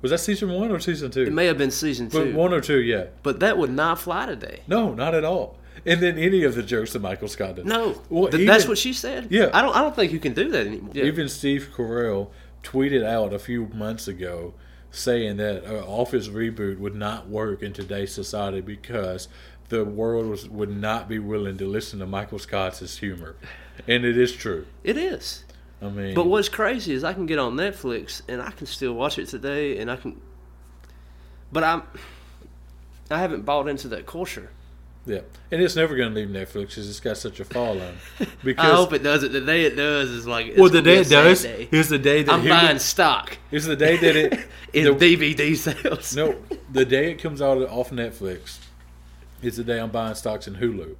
[0.00, 1.22] Was that season one or season two?
[1.22, 3.06] It may have been season but two, one or two, yeah.
[3.22, 4.60] but that would not fly today.
[4.68, 5.58] No, not at all.
[5.86, 7.66] And then any of the jokes that Michael Scott did.
[7.66, 9.28] No, Well, Th- that's what she said.
[9.30, 9.50] Yeah.
[9.52, 9.74] I don't.
[9.74, 10.90] I don't think you can do that anymore.
[10.92, 11.04] Yeah.
[11.04, 12.30] Even Steve Carell
[12.62, 14.54] tweeted out a few months ago
[14.90, 19.28] saying that Office reboot would not work in today's society because
[19.68, 23.36] the world was, would not be willing to listen to Michael Scott's humor.
[23.86, 24.66] And it is true.
[24.82, 25.44] it is.
[25.80, 28.94] I mean, But what's crazy is I can get on Netflix and I can still
[28.94, 30.20] watch it today, and I can.
[31.52, 31.82] But I'm.
[33.10, 34.50] I haven't bought into that culture.
[35.06, 35.20] yeah.
[35.50, 37.96] And it's never going to leave Netflix because it's got such a following.
[38.44, 39.32] Because I hope it does it.
[39.32, 40.48] The day it does is like.
[40.48, 41.68] it's well, the day it does day.
[41.72, 44.32] is the day that I'm buying stock is the day that it
[44.74, 46.14] in the- DVD sales.
[46.14, 46.36] No,
[46.72, 48.58] the day it comes out off Netflix
[49.40, 50.96] is the day I'm buying stocks in Hulu.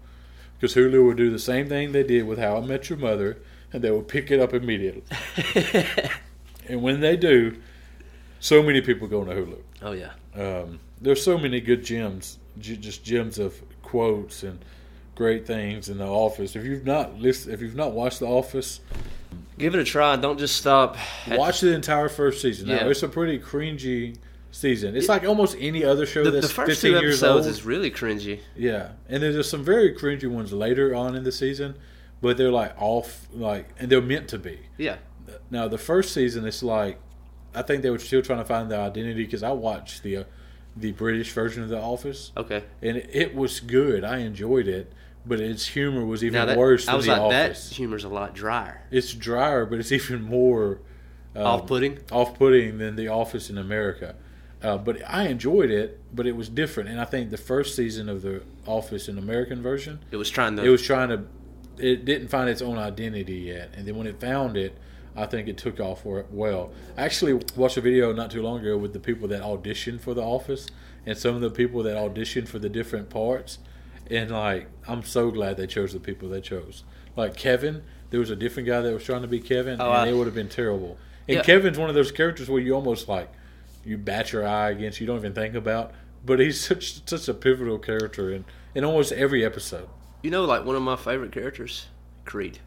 [0.59, 3.37] Because Hulu will do the same thing they did with How I Met Your Mother,
[3.73, 5.03] and they will pick it up immediately.
[6.69, 7.57] and when they do,
[8.41, 9.59] so many people go to Hulu.
[9.83, 10.12] Oh yeah.
[10.35, 14.59] Um, there's so many good gems, j- just gems of quotes and
[15.14, 16.55] great things in The Office.
[16.57, 18.81] If you've not list, if you've not watched The Office,
[19.59, 20.14] Give it a try.
[20.14, 20.97] Don't just stop.
[21.33, 22.69] watch the entire first season.
[22.69, 22.89] Now Yeah.
[22.91, 24.16] it's a pretty cringy
[24.53, 24.95] season.
[24.97, 27.55] It's like almost any other show the, that's the first 15 two years episodes old.
[27.57, 28.39] is really cringy.
[28.57, 31.75] Yeah, and there's some very cringy ones later on in the season,
[32.21, 34.59] but they're like off, like, and they're meant to be.
[34.77, 34.97] Yeah.
[35.51, 36.99] Now the first season, it's like,
[37.55, 40.25] I think they were still trying to find their identity because I watched the uh,
[40.77, 42.62] the British version of The Office, Okay.
[42.83, 44.05] and it, it was good.
[44.05, 44.93] I enjoyed it,
[45.27, 47.69] but its humor was even that worse I was The like Office.
[47.71, 48.83] that humor's a lot drier.
[48.93, 50.79] It's drier, but it's even more
[51.35, 51.99] um, Off-putting.
[52.12, 54.14] off-putting than The Office in America.
[54.62, 56.89] Uh, but I enjoyed it, but it was different.
[56.91, 60.57] And I think the first season of The Office in American version, It was trying
[60.57, 60.64] to.
[60.64, 61.25] it was trying to,
[61.81, 63.70] it didn't find its own identity yet.
[63.76, 64.76] And then when it found it,
[65.16, 66.70] I think it took off for it well.
[66.97, 70.14] I actually watched a video not too long ago with the people that auditioned for
[70.14, 70.68] The Office
[71.07, 73.59] and some of the people that auditioned for the different parts.
[74.11, 76.85] And like, I'm so glad they chose the people they chose.
[77.16, 80.09] Like Kevin, there was a different guy that was trying to be Kevin, Oh, and
[80.09, 80.97] it would have been terrible.
[81.26, 81.43] And Yeah.
[81.43, 83.31] Kevin's one of those characters where you almost like
[83.85, 85.93] you bat your eye against, you don't even think about.
[86.24, 89.89] But he's such such a pivotal character in in almost every episode.
[90.23, 91.87] You know, like one of my favorite characters,
[92.25, 92.59] Creed.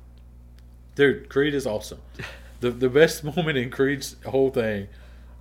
[0.96, 2.00] Dude, Creed is awesome.
[2.60, 4.88] The the best moment in Creed's whole thing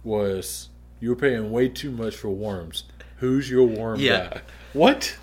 [0.05, 0.69] was
[1.01, 2.85] you were paying way too much for worms.
[3.19, 4.29] Who's your worm Yeah.
[4.31, 4.41] guy?
[4.73, 5.17] What?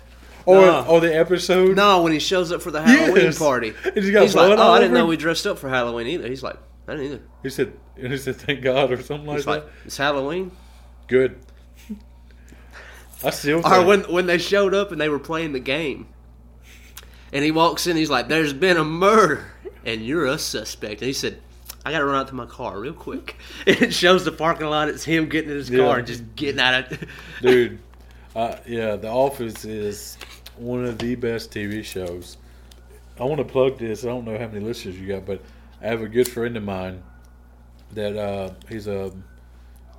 [0.46, 0.84] Or No.
[0.86, 1.76] or the episode?
[1.76, 3.38] No, when he shows up for the Halloween Yes.
[3.38, 6.28] party, he's got he's like, "Oh, I didn't know we dressed up for Halloween either."
[6.28, 9.44] He's like, "I didn't either." He said he said thank God or something like He's
[9.46, 9.66] that.
[9.84, 10.52] "It's Halloween."
[11.06, 11.38] Good.
[13.24, 16.06] I still Or when when they showed up and they were playing the game,
[17.32, 19.44] and he walks in, he's like, "There's been a murder,
[19.84, 21.40] and you're a suspect." And he said,
[21.84, 24.66] "I got to run out to my car real quick." And it shows the parking
[24.68, 24.88] lot.
[24.88, 27.04] It's him getting in his car and just getting out of.
[27.42, 27.78] dude.
[28.36, 30.16] Uh, yeah, The Office is
[30.56, 32.36] one of the best TV shows.
[33.18, 34.04] I want to plug this.
[34.04, 35.42] I don't know how many listeners you got, but
[35.82, 37.02] I have a good friend of mine
[37.92, 39.12] that uh, he's a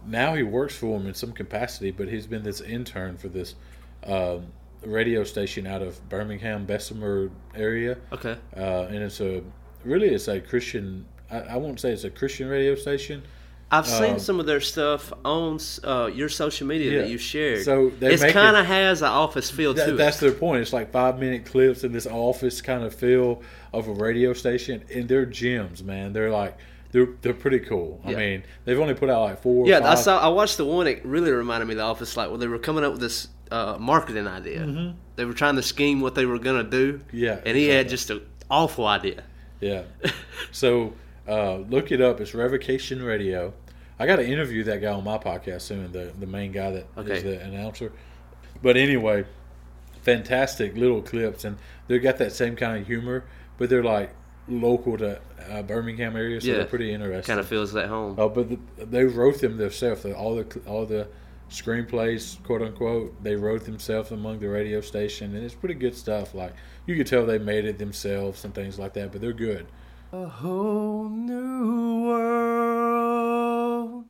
[0.05, 3.55] now he works for him in some capacity, but he's been this intern for this
[4.05, 4.45] um
[4.83, 8.37] radio station out of Birmingham, Bessemer area, okay.
[8.55, 9.41] uh, and it's a
[9.83, 11.05] really it's a Christian.
[11.31, 13.23] I, I won't say it's a Christian radio station.
[13.71, 17.01] I've seen Um, some of their stuff on uh, your social media Yeah.
[17.01, 17.63] that you shared.
[17.63, 20.21] So they it kind of has an office feel That, to that's it.
[20.21, 20.61] their point.
[20.61, 24.83] It's like five minute clips in this office kind of feel of a radio station,
[24.91, 26.13] and they're gems, man.
[26.13, 26.57] They're like
[26.91, 28.01] they're they're pretty cool.
[28.03, 29.65] I mean, they've only put out like four.
[29.65, 30.17] or Yeah, I saw.
[30.19, 30.87] I watched the one.
[30.87, 33.27] It really reminded me of the office, like when they were coming up with this
[33.51, 34.93] uh, marketing idea.
[35.15, 36.93] They were trying to scheme what they were gonna do.
[36.99, 37.17] Mm-hmm.
[37.17, 39.23] Yeah, and he had just an awful idea.
[39.59, 39.83] Yeah.
[40.51, 40.93] so
[41.27, 42.21] uh, look it up.
[42.21, 43.53] It's Revocation Radio.
[44.01, 45.91] I got to interview that guy on my podcast soon.
[45.91, 47.21] The the main guy that is Okay.
[47.21, 47.91] the announcer.
[48.61, 49.25] But anyway,
[50.01, 53.25] fantastic little clips, and they got that same kind of humor,
[53.57, 54.11] but they're like
[54.47, 55.19] local to
[55.49, 56.53] uh, Birmingham area, so Yeah.
[56.55, 57.27] they're pretty interesting.
[57.33, 58.15] Kind of feels at home.
[58.17, 60.05] Oh, but the, they wrote them themselves.
[60.05, 61.07] All the all the
[61.49, 66.33] screenplays, quote unquote, they wrote themselves among the radio station, and it's pretty good stuff.
[66.33, 66.53] Like
[66.85, 69.11] you could tell they made it themselves and things like that.
[69.11, 69.67] But they're good.
[70.11, 74.05] A whole new world.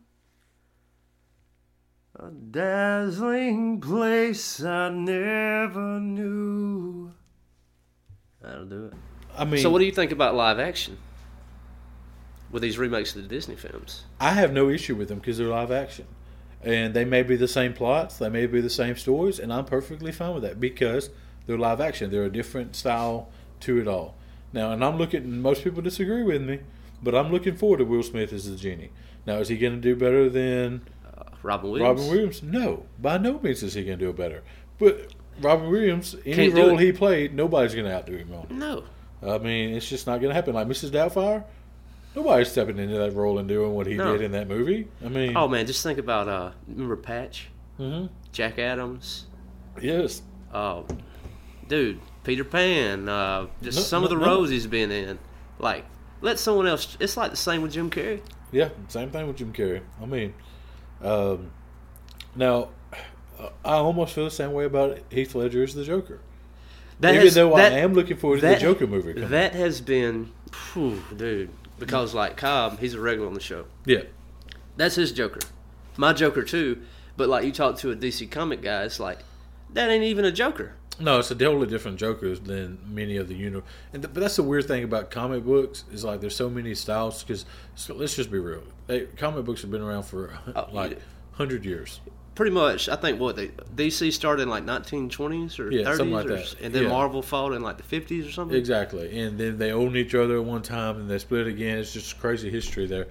[2.15, 7.13] A dazzling place I never knew.
[8.41, 8.93] That'll do it.
[9.37, 10.97] I mean, So, what do you think about live action
[12.51, 14.03] with these remakes of the Disney films?
[14.19, 16.07] I have no issue with them because they're live action,
[16.63, 19.65] and they may be the same plots, they may be the same stories, and I'm
[19.65, 21.09] perfectly fine with that because
[21.45, 22.11] they're live action.
[22.11, 23.29] They're a different style
[23.61, 24.15] to it all.
[24.51, 25.41] Now, and I'm looking.
[25.41, 26.59] Most people disagree with me,
[27.01, 28.91] but I'm looking forward to Will Smith as the genie.
[29.25, 32.01] Now, is he going to do better than uh, Robin Williams.
[32.01, 34.43] Robin Williams, no, by no means is he going to do it better.
[34.79, 38.47] But Robin Williams, any Can't role he played, nobody's going to outdo him on.
[38.57, 38.83] No.
[39.21, 40.53] I mean, it's just not going to happen.
[40.53, 40.91] Like Mrs.
[40.91, 41.43] Doubtfire,
[42.15, 44.13] nobody's stepping into that role and doing what he No.
[44.13, 44.87] did in that movie.
[45.03, 47.49] I mean, Oh man, just think about uh, remember Patch,
[47.79, 48.09] mhm.
[48.31, 49.25] Jack Adams,
[49.81, 50.21] yes,
[50.53, 50.81] uh,
[51.67, 54.31] dude, Peter Pan, uh, just No, some of no, the no.
[54.31, 55.19] roles he's been in.
[55.59, 55.85] Like,
[56.21, 56.97] let someone else.
[56.99, 58.21] It's like the same with Jim Carrey.
[58.51, 59.81] yeah, same thing with Jim Carrey.
[60.01, 60.33] I mean,
[61.01, 61.51] um,
[62.35, 62.69] now
[63.63, 66.19] I almost feel the same way about Heath Ledger as the Joker.
[66.99, 69.13] That Even has- though that- I am looking forward to that- the Joker movie.
[69.13, 69.29] coming.
[69.29, 71.49] That has been, phew, dude,
[71.79, 73.65] because like Cobb, he's a regular on the show.
[73.85, 74.03] yeah,
[74.77, 75.39] That's his Joker.
[75.97, 76.81] My Joker too.
[77.17, 79.19] But like you talk to a DC comic guy, it's like
[79.73, 80.73] that ain't even a Joker.
[81.01, 83.61] No, it's a totally different Jokers than many of the uni.
[83.93, 86.75] And th- but that's the weird thing about comic books is like there's so many
[86.75, 87.23] styles.
[87.23, 90.99] Because so let's just be real, they, comic books have been around for Oh, like
[91.33, 92.01] hundred years.
[92.39, 96.11] Pretty much, I think what they, DC started in like 1920s or Yeah, 30s, something
[96.13, 96.55] like or, that.
[96.61, 96.89] and then Yeah.
[96.89, 98.55] Marvel fought in like the 50s or something.
[98.57, 101.79] Exactly, and then they own each other at one time, and they split again.
[101.79, 103.07] It's just crazy history there,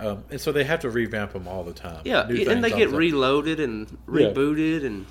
[0.00, 2.00] um, and so they have to revamp them all the time.
[2.04, 4.30] Yeah, New and they get the reloaded and Yeah.
[4.32, 5.06] rebooted, and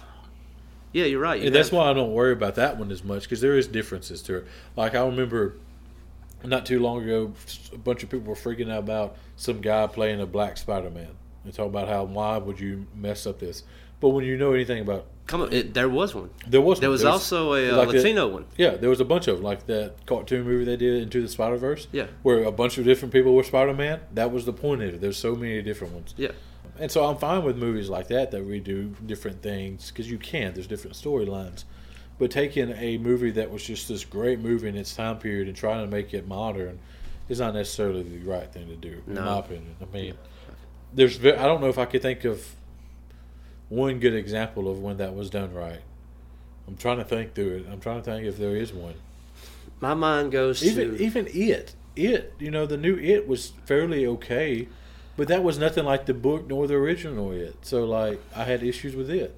[0.92, 1.40] yeah, you're right.
[1.40, 3.68] You And that's why I don't worry about that one as much because there is
[3.68, 4.48] differences to it.
[4.76, 5.54] Like I remember
[6.44, 7.32] not too long ago,
[7.72, 11.16] a bunch of people were freaking out about some guy playing a black Spider-Man.
[11.46, 13.64] They talk about how why would you mess up this?
[14.00, 16.30] But when you know anything about Come on, it, there was one.
[16.48, 18.46] there was There was also a uh, like Latino one.
[18.58, 21.28] yeah, there was a bunch of 'em, like that cartoon movie they did into the
[21.30, 21.88] Spider Verse.
[21.92, 22.08] Yeah.
[22.24, 24.02] where a bunch of different people were Spider Man.
[24.14, 25.02] That was the point of it.
[25.02, 26.14] There's so many different ones.
[26.18, 26.32] Yeah,
[26.80, 30.54] And so I'm fine with movies like that that redo different things because you can.
[30.54, 31.64] There's different storylines.
[32.20, 35.56] But taking a movie that was just this great movie in its time period and
[35.56, 36.80] trying to make it modern
[37.30, 39.22] is not necessarily the right thing to do, in No.
[39.26, 39.76] my opinion.
[39.82, 40.14] I mean,
[40.94, 42.56] there's I don't know if I could think of
[43.70, 45.82] one good example of when that was done right.
[46.68, 47.66] I'm trying to think through it.
[47.72, 48.96] I'm trying to think if there is one.
[49.80, 54.06] my mind goes Even to even it, it, you know, the new it was fairly
[54.06, 54.68] okay,
[55.18, 57.56] but that was nothing like the book nor the original it.
[57.62, 59.36] So like, I had issues with it.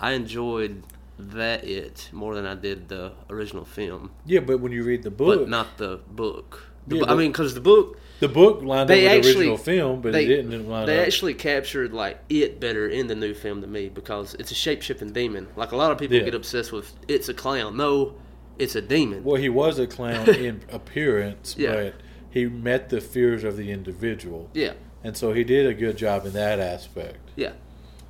[0.00, 0.82] I enjoyed
[1.18, 5.10] that it more than I did the original film, Yeah, but when you read the
[5.10, 6.68] book, but not the book.
[6.86, 9.38] The Yeah, bu- I mean, because the book the book lined they up with the
[9.38, 10.86] original film, but they, it didn't line up.
[10.86, 11.06] they up.
[11.06, 14.82] actually captured like it better in the new film than me because it's a shape
[14.82, 15.48] shifting demon.
[15.56, 16.24] Like a lot of people Yeah.
[16.24, 17.76] get obsessed with it's a clown.
[17.76, 18.14] No,
[18.58, 19.22] it's a demon.
[19.24, 21.74] well, he was a clown in appearance, Yeah.
[21.74, 21.94] but
[22.30, 24.72] he met the fears of the individual, Yeah,
[25.04, 27.18] and so he did a good job in that aspect.
[27.36, 27.52] yeah.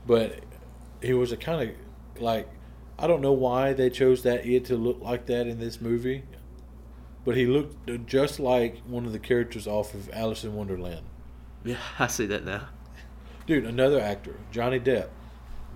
[0.06, 0.40] But
[1.02, 2.48] he was a kind of like
[2.98, 6.24] I don't know why they chose that it to look like that in this movie,
[7.24, 11.04] but he looked just like one of the characters off of Alice in Wonderland.
[11.64, 12.68] Yeah, I see that now.
[13.46, 15.08] Dude, another actor, Johnny Depp.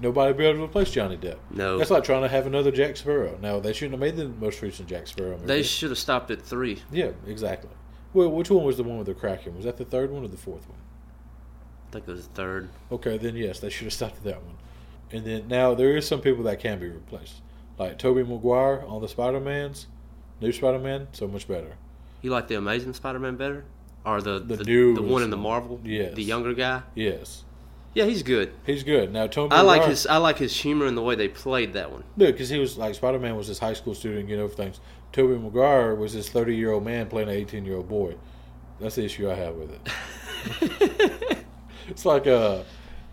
[0.01, 1.37] Nobody be able to replace Johnny Depp.
[1.51, 1.79] No.
[1.79, 3.39] That's like trying to have another Jack Sparrow.
[3.41, 5.47] Now they shouldn't have made the most recent Jack Sparrow movie.
[5.47, 6.83] They should have stopped at three.
[6.91, 7.71] yeah, exactly.
[8.15, 9.55] Well, which one was the one with the Kraken?
[9.57, 10.79] Was that the third one or the fourth one?
[11.89, 12.69] I think it was the third.
[12.91, 14.57] Okay, then yes, they should have stopped at that one.
[15.13, 17.41] And then now there is some people that can be replaced,
[17.79, 19.87] like Tobey Maguire on the Spider Mans,
[20.43, 21.77] new Spider Man, so much better.
[22.21, 23.65] You like the Amazing Spider-Man better,
[24.07, 25.81] or the The the, new the one in the Marvel?
[25.83, 26.15] Yes.
[26.15, 26.83] the younger guy.
[26.95, 27.45] Yes,
[27.95, 28.53] Yeah, he's good.
[28.65, 29.13] he's good.
[29.13, 32.05] Now I like his I like his humor and the way they played that one.
[32.17, 34.81] No, because he was like Spider Man was this high school student you know, things.
[35.13, 38.15] Tobey Maguire was this thirty year old man playing an eighteen year old boy.
[38.81, 41.47] That's the issue I have with it.
[41.89, 42.63] it's like uh,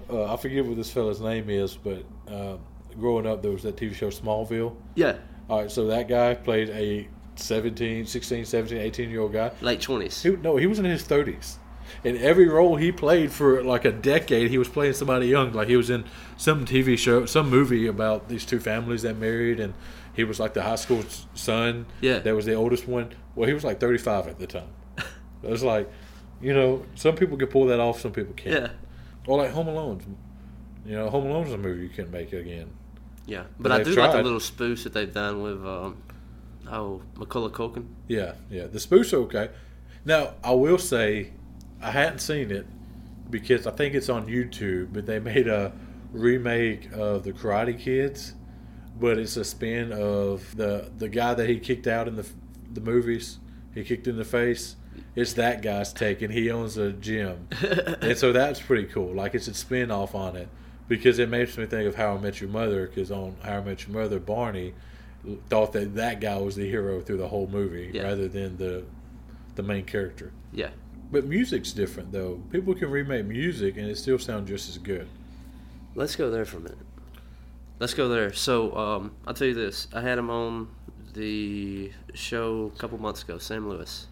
[0.09, 2.57] uh, I forget what this fella's name is, but uh,
[2.99, 4.75] growing up there was that TV show Smallville.
[4.95, 5.17] Yeah,
[5.49, 7.07] All right, so that guy played a
[7.39, 9.51] 17, 16, 17, 18 year old guy.
[9.61, 10.21] late twenties.
[10.21, 11.57] He, no, he was in his 30s.
[12.03, 15.51] In every role he played for like a decade, he was playing somebody young.
[15.53, 16.05] Like he was in
[16.37, 19.73] some TV show, some movie about these two families that married, and
[20.13, 21.87] he was like the high school son.
[22.01, 22.19] Yeah.
[22.19, 23.13] that was the oldest one.
[23.35, 24.69] Well, he was like 35 at the time.
[25.43, 25.89] it was like,
[26.41, 28.61] you know, some people can pull that off, some people can't.
[28.63, 28.69] Yeah,
[29.25, 30.15] Or like Home Alone.
[30.85, 32.69] You know, Home Alone's a movie you can't make again.
[33.25, 33.43] yeah.
[33.59, 36.01] But But I do like the little spoofs that they've done with um,
[36.71, 37.87] oh Macaulay Culkin.
[38.07, 38.67] Yeah, yeah.
[38.67, 39.49] The spoof's okay.
[40.05, 41.31] Now, I will say,
[41.81, 42.65] I hadn't seen it
[43.29, 45.73] because I think it's on YouTube, but they made a
[46.11, 48.33] remake of the Karate Kids,
[48.99, 52.27] but it's a spin of the the guy that he kicked out in the
[52.71, 53.39] the movies.
[53.73, 54.75] He kicked in the face.
[55.15, 57.47] It's that guy's take, and he owns a gym,
[58.01, 59.13] and so that's pretty cool.
[59.13, 60.49] Like it's a spin off on it
[60.87, 62.87] because it makes me think of How I Met Your Mother.
[62.87, 64.73] Because on How I Met Your Mother, Barney
[65.49, 68.03] thought that that guy was the hero through the whole movie Yeah.
[68.03, 68.83] rather than the
[69.55, 70.31] the main character.
[70.53, 70.69] Yeah,
[71.11, 72.41] But music's different though.
[72.51, 75.07] People can remake music and it still sounds just as good.
[75.95, 76.77] Let's go there for a minute.
[77.79, 78.31] Let's go there.
[78.33, 80.69] So um, I'll tell you this: I had him on
[81.13, 83.37] the show a couple months ago.
[83.37, 84.07] Sam Lewis,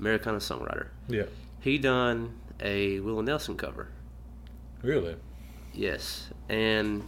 [0.00, 0.88] Americana songwriter.
[1.08, 1.24] Yeah.
[1.60, 3.88] He done a Willie Nelson cover.
[4.82, 5.16] Really?
[5.72, 7.02] Yes, and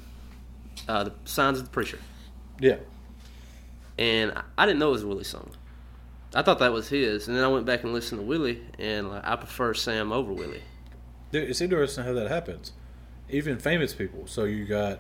[0.89, 1.99] uh, the Signs of the Preacher.
[2.61, 2.76] Yeah.
[3.99, 5.51] And I- didn't know it was a Willie song.
[6.34, 9.09] I thought that was his, and then I went back and listened to Willie, and
[9.11, 10.62] like, I prefer Sam over Willie.
[11.32, 12.72] Dude, It's interesting how that happens.
[13.30, 14.24] Even famous people.
[14.26, 14.99] So you got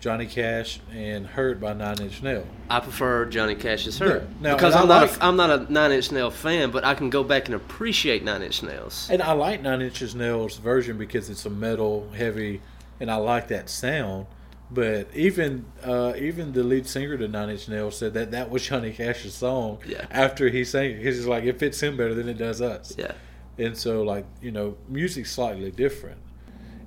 [0.00, 2.46] Johnny Cash and Hurt by Nine Inch Nail.
[2.68, 4.28] I prefer Johnny Cash's "Hurt" Yeah.
[4.48, 7.08] Now, because I'm not a, I'm not a Nine Inch Nail fan, but I can
[7.10, 9.08] go back and appreciate Nine Inch Nails.
[9.10, 12.60] And I like Nine Inch Nails version because it's a metal heavy,
[13.00, 14.26] and I like that sound.
[14.70, 18.66] But even uh, even the lead singer to Nine Inch Nails said that that was
[18.66, 19.78] Johnny Cash's song.
[19.86, 20.06] Yeah.
[20.10, 22.94] After he sang it, because he's like it fits him better than it does us.
[22.96, 23.12] Yeah,
[23.58, 26.18] And so like you know, music's slightly different,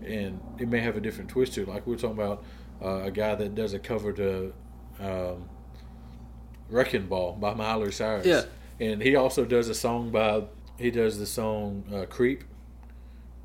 [0.04, 1.68] and it may have a different twist to it.
[1.68, 2.44] Like we are talking about
[2.84, 4.54] uh, a guy that does a cover to
[5.00, 5.48] um,
[6.70, 8.26] "Wrecking Ball" by Miley Cyrus.
[8.26, 8.44] Yeah.
[8.80, 10.44] And he also does a song by
[10.78, 12.44] he does the song uh, "Creep."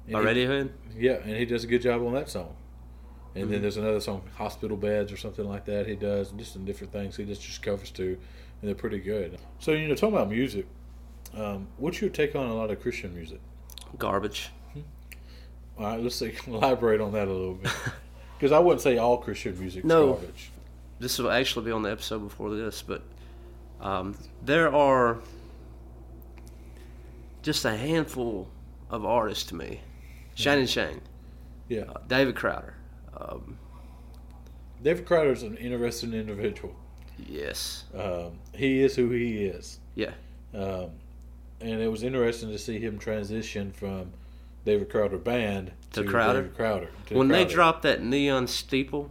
[0.07, 0.71] And by Radiohead.
[0.97, 2.57] yeah, and he does a good job on that song.
[3.35, 3.53] And Mm-hmm.
[3.53, 5.87] then there's another song, Hospital Beds or something like that.
[5.87, 7.17] He does and just some different things.
[7.17, 8.19] He just just covers too,
[8.61, 9.39] and they're pretty good.
[9.59, 10.67] So you know, talking about music,
[11.35, 13.41] um, what's your take on a lot of Christian music?
[13.99, 14.51] Garbage.
[15.79, 17.73] All right, let's see, elaborate on that a little bit,
[18.39, 20.13] because I wouldn't say all Christian music is No.
[20.13, 20.51] garbage.
[21.01, 23.03] This will actually be on the episode before this, but
[23.81, 24.15] um,
[24.45, 25.19] there are
[27.43, 28.49] just a handful
[28.91, 29.81] of artists to me.
[30.35, 31.01] Shane and Shane,
[31.69, 32.75] Yeah, uh, David Crowder.
[33.17, 33.59] Um,
[34.83, 36.75] David is an interesting individual.
[37.29, 37.85] yes.
[37.97, 39.79] Um, he is who he is.
[39.95, 40.13] Yeah.
[40.55, 40.91] Um,
[41.61, 44.13] and it was interesting to see him transition from
[44.65, 46.41] David Crowder band To to, Crowder?
[46.43, 46.89] David Crowder.
[47.11, 49.11] When they dropped that neon steeple,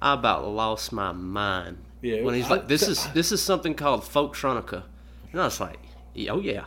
[0.00, 1.78] I about lost my mind.
[2.02, 4.82] Yeah, When he's I- like, "This is this is something called folktronica,"
[5.32, 5.78] and I was like,
[6.28, 6.64] "Oh yeah."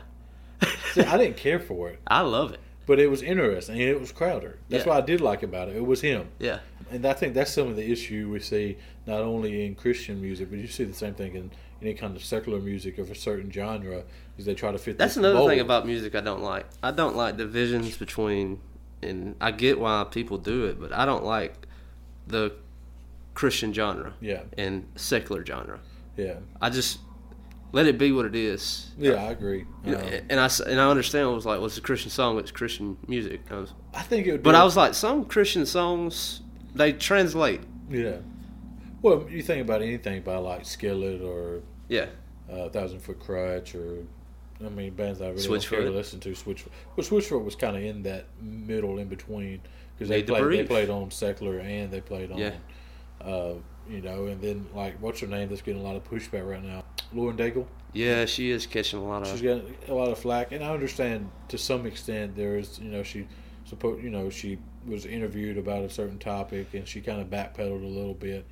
[0.93, 2.59] See, I didn't care for it, I love it.
[2.87, 3.75] But it was interesting.
[3.79, 4.57] And it was Crowder.
[4.69, 4.93] That's Yeah.
[4.93, 5.75] what I did like about it.
[5.75, 6.29] It was him.
[6.39, 6.59] Yeah.
[6.89, 10.49] And I think that's some of the issue we see not only in Christian music,
[10.49, 13.51] but you see the same thing in any kind of secular music of a certain
[13.51, 14.03] genre,
[14.37, 14.97] is they try to fit.
[14.97, 15.49] That's another mold.
[15.51, 16.65] thing about music I don't like.
[16.81, 18.59] I don't like divisions between,
[19.03, 21.67] and I get why people do it, but I don't like
[22.25, 22.53] the
[23.35, 25.79] Christian genre Yeah, and secular genre.
[26.15, 26.99] yeah, I just
[27.71, 28.91] let it be what it is.
[28.97, 29.13] yeah.
[29.13, 29.65] I agree.
[29.85, 29.93] Um,
[30.29, 32.97] and I and I understand it was like, well, it's a Christian song, it's Christian
[33.07, 33.41] music.
[33.51, 34.43] I was, I think it would.
[34.43, 36.41] but I was like, some Christian songs
[36.75, 37.61] they translate.
[37.89, 38.17] yeah.
[39.01, 42.07] Well, you think about anything by like Skillet or Yeah,
[42.51, 44.03] uh, Thousand Foot Krutch or
[44.65, 46.29] I mean bands I really don't care to listen to.
[46.29, 49.61] Switchfoot, well, Switchfoot was kind of in that middle in between
[49.95, 52.53] because they Need played they played on secular and they played on, Yeah.
[53.21, 53.53] uh,
[53.89, 56.63] you know, and then like what's her name that's getting a lot of pushback right
[56.63, 56.83] now,
[57.13, 57.65] Lauren Daigle.
[57.93, 59.41] yeah, she is catching a lot She's of.
[59.41, 63.03] getting a lot of flack, and I understand to some extent there is, you know,
[63.03, 63.27] she
[63.65, 67.83] suppose you know she was interviewed about a certain topic and she kind of backpedaled
[67.83, 68.45] a little bit,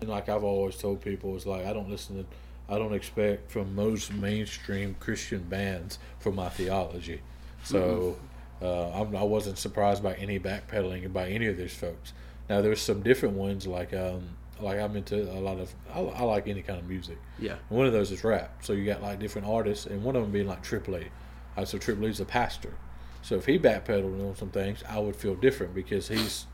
[0.00, 2.26] and like I've always told people, it's like I don't listen to,
[2.74, 7.20] I don't expect from most mainstream Christian bands for my theology,
[7.62, 8.16] so
[8.60, 12.12] uh, I'm, I wasn't surprised by any backpedaling by any of these folks.
[12.50, 14.30] Now there's some different ones like um
[14.60, 17.18] like I'm into a lot of I, I like any kind of music.
[17.38, 18.62] Yeah, And one of those is rap.
[18.64, 21.08] So you got like different artists, and one of them being like Trip Lee.
[21.56, 22.74] Uh, so Trip Lee's a pastor.
[23.22, 26.46] So if he backpedaled on some things, I would feel different because he's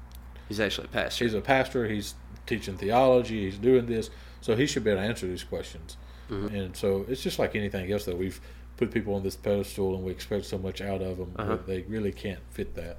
[0.49, 1.25] he's actually a pastor.
[1.25, 1.87] he's a pastor.
[1.89, 2.15] He's
[2.47, 3.45] teaching theology.
[3.45, 5.97] He's doing this, so he should be able to answer these questions.
[6.31, 6.55] Mm-hmm.
[6.55, 8.41] And so it's just like anything else that we've
[8.77, 11.51] put people on this pedestal, and we expect so much out of them, Uh-huh.
[11.57, 12.97] but they really can't fit that.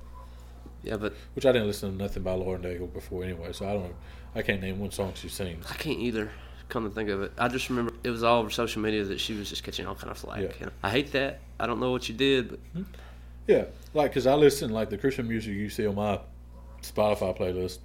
[0.85, 3.73] Yeah, but Which I didn't listen to nothing by Lauren Daigle before anyway, so I
[3.73, 3.95] don't.
[4.35, 5.65] I can't name one song she sings.
[5.69, 6.31] I can't either.
[6.67, 9.19] Come to think of it, I just remember it was all over social media that
[9.19, 10.41] she was just catching all kind of flack.
[10.41, 10.51] Yeah.
[10.61, 11.39] And I hate that.
[11.59, 12.59] I don't know what you did, but
[13.47, 16.19] Yeah, like because I listen like the Christian music you see on my
[16.81, 17.79] Spotify playlist.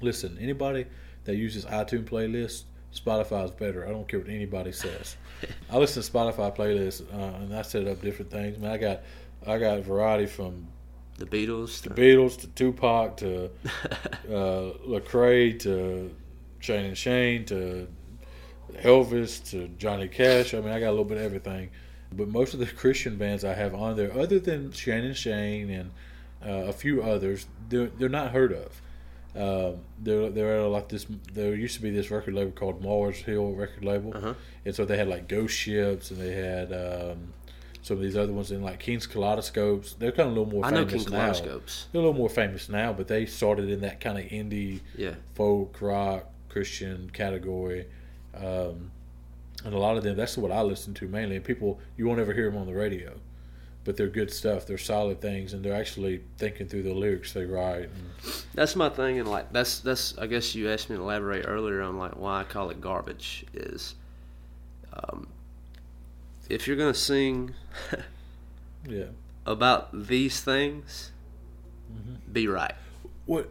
[0.00, 0.86] Listen, anybody
[1.24, 3.86] that uses iTunes playlist, Spotify is better.
[3.86, 5.16] I don't care what anybody says.
[5.70, 8.58] I listen to Spotify playlists uh, and I set up different things.
[8.58, 9.02] Man, I got
[9.46, 10.66] I got variety from
[11.18, 11.82] the Beatles.
[11.82, 13.44] the the- Beatles to Tupac to
[14.28, 16.14] uh, Lecrae to
[16.60, 17.86] Shane and Shane to
[18.82, 20.54] Elvis to Johnny Cash.
[20.54, 21.70] I mean, I got a little bit of everything.
[22.12, 25.70] But most of the Christian bands I have on there, other than Shane and Shane
[25.70, 25.90] and
[26.44, 28.80] uh, a few others, they're, they're not heard of.
[29.36, 31.06] Um, they're they're like this.
[31.34, 34.34] There used to be this record label called Mars Hill record label, Uh-huh.
[34.64, 37.34] and so they had like Ghost Ships and they had um,
[37.88, 39.94] some of these other ones in like King's Kaleidoscopes.
[39.94, 41.18] They're kind of a little more I know famous King now.
[41.32, 41.86] Kaleidoscopes.
[41.90, 45.14] They're a little more famous now, but they started in that kind of indie Yeah.
[45.34, 47.86] folk rock Christian category.
[48.34, 48.90] Um,
[49.64, 51.36] and a lot of them, that's what I listen to mainly.
[51.36, 53.14] And people, you won't ever hear them on the radio,
[53.84, 54.66] but they're good stuff.
[54.66, 57.84] They're solid things, and they're actually thinking through the lyrics they write.
[57.84, 60.16] And, That's my thing, and like that's that's.
[60.18, 63.44] I guess you asked me to elaborate earlier on like why I call it garbage
[63.54, 63.94] is,
[64.92, 65.26] um,
[66.48, 67.54] if you're gonna sing
[68.88, 69.04] yeah.
[69.46, 71.12] about these things,
[71.92, 72.32] Mm-hmm.
[72.32, 72.74] be right.
[73.24, 73.50] What?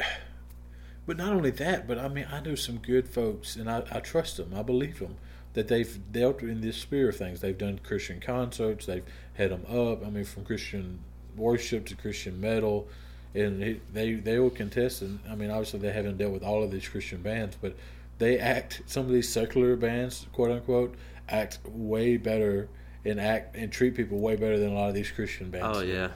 [1.07, 3.99] But not only that, but I mean, I know some good folks, and I, I
[3.99, 4.53] trust them.
[4.55, 5.15] I believe them
[5.53, 7.41] that they've dealt in this sphere of things.
[7.41, 8.85] They've done Christian concerts.
[8.85, 10.05] They've had them up.
[10.05, 10.99] I mean, from Christian
[11.35, 12.87] worship to Christian metal,
[13.33, 15.01] and it, they they will contest.
[15.01, 17.75] And I mean, obviously, they haven't dealt with all of these Christian bands, but
[18.19, 18.81] they act.
[18.85, 20.95] Some of these secular bands, quote unquote,
[21.29, 22.67] act way better
[23.07, 25.77] and act and treat people way better than a lot of these Christian bands.
[25.77, 26.09] Oh yeah,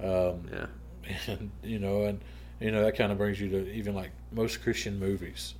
[0.00, 0.66] Um, yeah.
[1.26, 2.20] and you know, and
[2.60, 5.54] you know that kind of brings you to even like most Christian movies.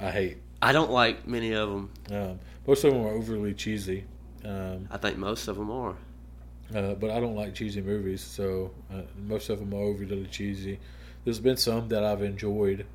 [0.00, 0.38] I hate.
[0.62, 1.90] I don't like many of them.
[2.10, 4.04] Um, most of them are overly cheesy,
[4.44, 5.94] um, I think most of them are.
[6.74, 8.20] uh, but I don't like cheesy movies.
[8.20, 10.78] So uh, most of them are overly cheesy.
[11.24, 12.86] There's been some that I've enjoyed,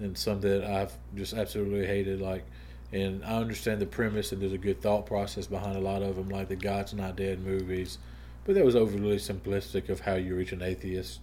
[0.00, 2.20] and some that I've just absolutely hated.
[2.20, 2.44] Like,
[2.92, 6.16] and I understand the premise, and there's a good thought process behind a lot of
[6.16, 7.98] them, like the God's Not Dead movies.
[8.44, 11.20] But that was overly simplistic of how you reach an atheist.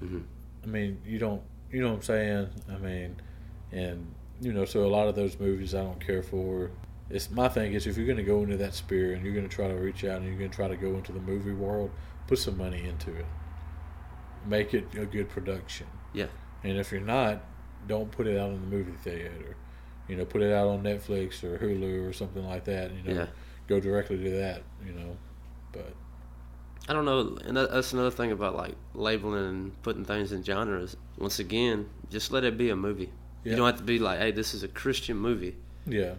[0.00, 0.22] Mhm.
[0.62, 1.42] I mean, you don't,
[1.72, 2.48] you know what I'm saying?
[2.70, 3.16] I mean,
[3.72, 4.06] and
[4.40, 6.70] you know, so a lot of those movies I don't care for.
[7.10, 9.48] It's my thing is if you're going to go into that sphere and you're going
[9.48, 11.52] to try to reach out and you're going to try to go into the movie
[11.52, 11.90] world,
[12.26, 13.26] put some money into it.
[14.46, 15.86] Make it a good production.
[16.14, 16.28] Yeah.
[16.62, 17.42] And if you're not,
[17.86, 19.56] don't put it out in the movie theater.
[20.10, 22.90] You know, put it out on Netflix or Hulu or something like that.
[22.92, 23.26] You know, Yeah.
[23.68, 24.62] go directly to that.
[24.84, 25.16] You know,
[25.72, 25.92] but
[26.88, 30.96] I don't know, and that's another thing about like labeling and putting things in genres.
[31.16, 33.12] Once again, just let it be a movie.
[33.44, 33.50] Yeah.
[33.52, 35.56] You don't have to be like, "Hey, this is a Christian movie."
[35.86, 36.14] yeah,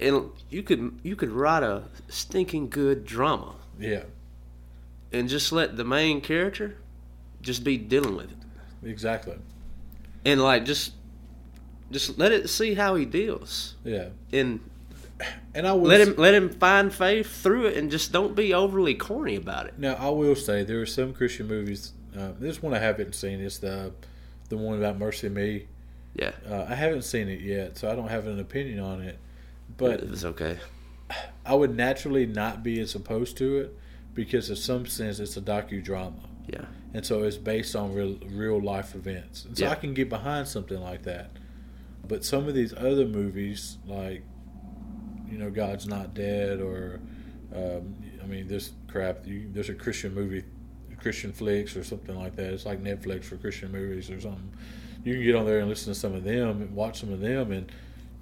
[0.00, 4.04] And you could you could write a stinking good drama yeah,
[5.12, 6.76] and just let the main character
[7.42, 8.38] just be dealing with it,
[8.88, 9.36] exactly.
[10.24, 10.92] and like just
[11.90, 14.60] just let it see how he deals, Yeah, and
[15.54, 18.54] and I will let him let him find faith through it, and just don't be
[18.54, 19.78] overly corny about it.
[19.78, 21.92] Now I will say there are some Christian movies.
[22.16, 23.40] Uh, this one I haven't seen.
[23.40, 23.92] It's the
[24.48, 25.66] the one about MercyMe.
[26.14, 29.16] Yeah, Uh, I haven't seen it yet, so I don't have an opinion on it.
[29.76, 30.58] But it's okay.
[31.46, 33.78] I would naturally not be as opposed to it
[34.12, 36.14] because, in some sense, it's a docudrama,
[36.48, 39.44] Yeah, and so it's based on real real life events.
[39.44, 39.70] And so Yeah.
[39.70, 41.30] I can get behind something like that.
[42.10, 44.24] But some of these other movies, like
[45.30, 47.00] you know, God's Not Dead, or
[47.54, 49.24] um, I mean, this crap.
[49.24, 50.42] You, there's a Christian movie,
[50.98, 52.52] Christian flicks, or something like that.
[52.52, 54.50] It's like Netflix for Christian movies or something.
[55.04, 57.20] You can get on there and listen to some of them and watch some of
[57.20, 57.70] them, and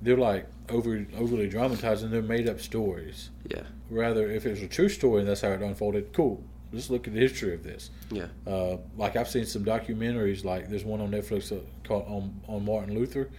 [0.03, 3.31] they're like over overly dramatized and they're made up stories.
[3.51, 6.45] yeah, Rather, if it was a true story and that's how it unfolded, cool.
[6.75, 7.89] Let's look at the history of this.
[8.11, 12.39] yeah, Uh, like I've seen some documentaries, like there's one on Netflix uh, called on,
[12.47, 13.31] on Martin Luther,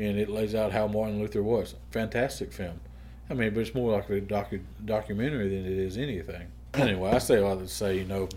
[0.00, 1.74] and it lays out how Martin Luther was.
[1.90, 2.80] Fantastic film.
[3.28, 6.48] I mean, but it's more like a docu- documentary than it is anything.
[6.74, 8.28] Anyway, I say all to say, you know,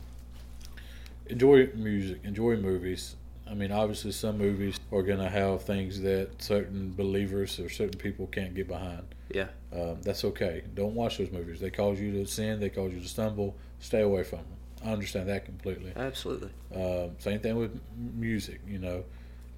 [1.27, 3.15] enjoy music, enjoy movies.
[3.49, 7.99] I mean, obviously, some movies are going to have things that certain believers or certain
[7.99, 9.03] people can't get behind.
[9.31, 9.47] yeah.
[9.71, 10.63] Um, that's okay.
[10.75, 11.59] Don't watch those movies.
[11.59, 12.59] They cause you to sin.
[12.59, 13.55] They cause you to stumble.
[13.79, 14.47] Stay away from them.
[14.85, 15.93] I understand that completely.
[15.95, 16.49] Absolutely.
[16.75, 19.03] Um, same thing with music, you know.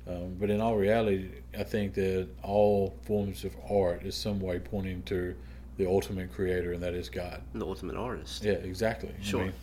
[0.07, 4.59] Um, but in all reality, I think that all forms of art is some way
[4.59, 5.35] pointing to
[5.77, 7.41] the ultimate creator, and that is God.
[7.53, 8.43] The ultimate artist.
[8.43, 9.09] Yeah, exactly.
[9.19, 9.43] I Sure.
[9.45, 9.53] mean,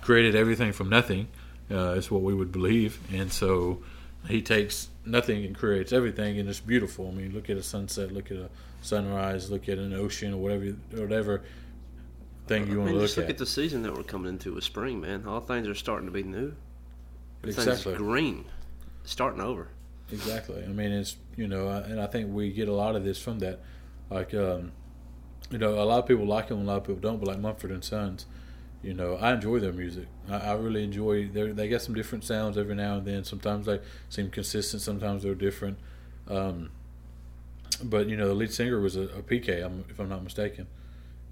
[0.00, 1.28] created everything from nothing.
[1.70, 3.82] Uh, is what we would believe, and so
[4.26, 7.08] he takes nothing and creates everything, and it's beautiful.
[7.08, 8.48] I mean, look at a sunset, look at a
[8.80, 11.42] sunrise, look at an ocean, or whatever, whatever
[12.46, 13.32] thing you want I mean, to look just look at.
[13.32, 15.26] at the season that we're coming into with spring, man.
[15.26, 16.54] All things are starting to be new.
[17.42, 17.96] Everything's Exactly.
[17.96, 18.46] green,
[19.04, 19.68] starting over.
[20.12, 20.62] Exactly.
[20.62, 23.38] I mean, it's you know, and I think we get a lot of this from
[23.40, 23.60] that.
[24.10, 24.72] Like, um,
[25.50, 27.18] you know, a lot of people like them, a lot of people don't.
[27.18, 28.26] But like Mumford and Sons,
[28.82, 30.06] you know, I enjoy their music.
[30.28, 31.28] I, I really enjoy.
[31.28, 33.24] They they get some different sounds every now and then.
[33.24, 34.82] Sometimes they seem consistent.
[34.82, 35.78] Sometimes they're different.
[36.28, 36.70] Um,
[37.82, 39.48] but you know, the lead singer was a, a PK,
[39.90, 40.66] if I'm not mistaken.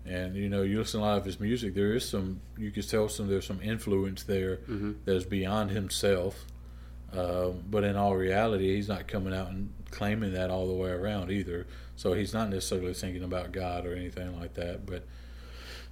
[0.05, 1.75] And you know, you listen to a lot of his music.
[1.75, 2.41] There is some.
[2.57, 3.29] You can tell some.
[3.29, 6.45] There's some influence there hmm that is beyond himself.
[7.17, 10.91] Um, but in all reality, he's not coming out and claiming that all the way
[10.91, 11.67] around either.
[11.97, 14.85] So he's not necessarily thinking about God or anything like that.
[14.87, 15.05] But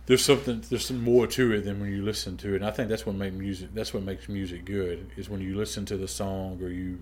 [0.06, 2.56] there's something there's some more to it than when you listen to it.
[2.56, 5.56] And I think that's what makes music that's what makes music good is when you
[5.56, 6.98] listen to the song or you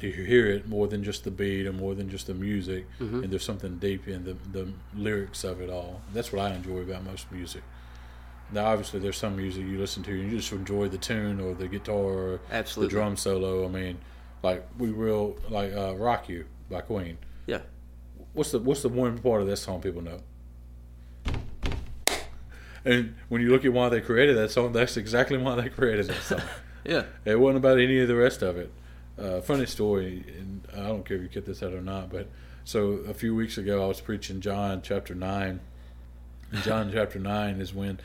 [0.00, 3.22] you hear it more than just the beat or more than just the music Mhm.
[3.24, 6.00] and there's something deep in the, the lyrics of it all.
[6.14, 7.62] That's what I enjoy about most music.
[8.52, 11.54] Now obviously there's some music you listen to and you just enjoy the tune or
[11.54, 12.92] the guitar or Absolutely.
[12.94, 13.64] the drum solo.
[13.64, 13.98] I mean,
[14.42, 17.18] like we will like uh, "Rock You" by Queen.
[17.46, 17.60] Yeah.
[18.34, 20.18] What's the What's the one part of that song people know?
[22.84, 26.06] And when you look at why they created that song, that's exactly why they created
[26.08, 26.40] that song.
[26.84, 27.04] Yeah.
[27.24, 28.72] it wasn't about any of the rest of it.
[29.16, 32.26] Uh, funny story, and I don't care if you get this out or not, but
[32.64, 35.60] so a few weeks ago I was preaching John chapter nine.
[36.50, 38.00] And John chapter nine is when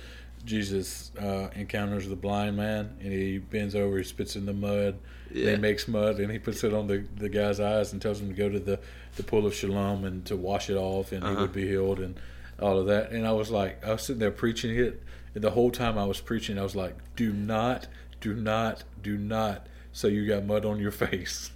[0.48, 4.96] Jesus uh, encounters the blind man, and he bends over, he spits in the mud,
[5.30, 5.52] and Yeah.
[5.52, 8.30] he makes mud, and he puts it on the, the guy's eyes and tells him
[8.30, 8.80] to go to the,
[9.18, 11.42] the pool of Shalom and to wash it off, and he Uh-huh.
[11.42, 12.16] would be healed, and
[12.60, 13.12] all of that.
[13.12, 15.04] And I was like, I was sitting there preaching it,
[15.36, 17.88] and the whole time I was preaching, I was like, do not,
[18.22, 21.52] do not, do not say you got mud on your face.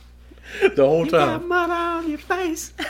[0.74, 1.48] the whole You got time.
[1.48, 2.72] mud on your face.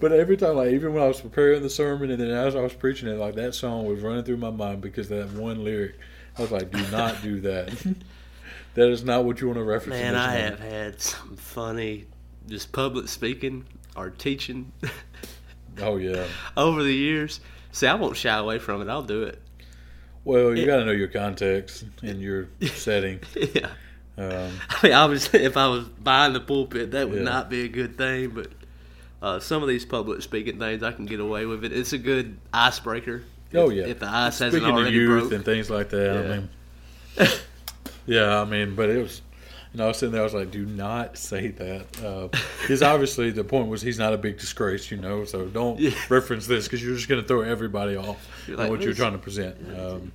[0.00, 2.60] But every time, like even when I was preparing the sermon, and then as I
[2.60, 5.96] was preaching it, like that song was running through my mind because that one lyric.
[6.38, 7.68] I was like, "Do not do that.
[8.74, 11.36] that is not what you want to reference." in Man, I moment." have had some
[11.36, 12.06] funny,
[12.48, 13.64] just public speaking
[13.96, 14.72] or teaching
[15.80, 16.26] Oh yeah.
[16.56, 17.40] over the years.
[17.72, 18.88] See, I won't shy away from it.
[18.88, 19.40] I'll do it.
[20.24, 23.20] Well, you got to know your context and your setting.
[23.54, 23.68] Yeah.
[24.18, 27.24] Um, I mean, obviously, if I was behind the pulpit, that would Yeah.
[27.24, 28.30] not be a good thing.
[28.30, 28.50] But
[29.22, 31.72] uh, some of these public speaking things, I can get away with it.
[31.72, 33.22] It's a good icebreaker.
[33.54, 33.84] oh if- yeah.
[33.86, 35.32] If the ice hasn't Speaking of youth broke.
[35.32, 36.48] and things like that,
[37.18, 37.22] Yeah.
[37.24, 37.38] I mean,
[38.06, 39.22] yeah, I mean, but it was.
[39.72, 40.22] You know, I was sitting there.
[40.22, 42.30] I was like, "Do not say that."
[42.62, 45.24] Because obviously, the point was he's not a big disgrace, you know.
[45.26, 45.90] So don't Yeah.
[46.08, 49.12] reference this because you're just going to throw everybody off on like, what you're trying
[49.12, 49.56] to present.
[49.78, 50.12] Um,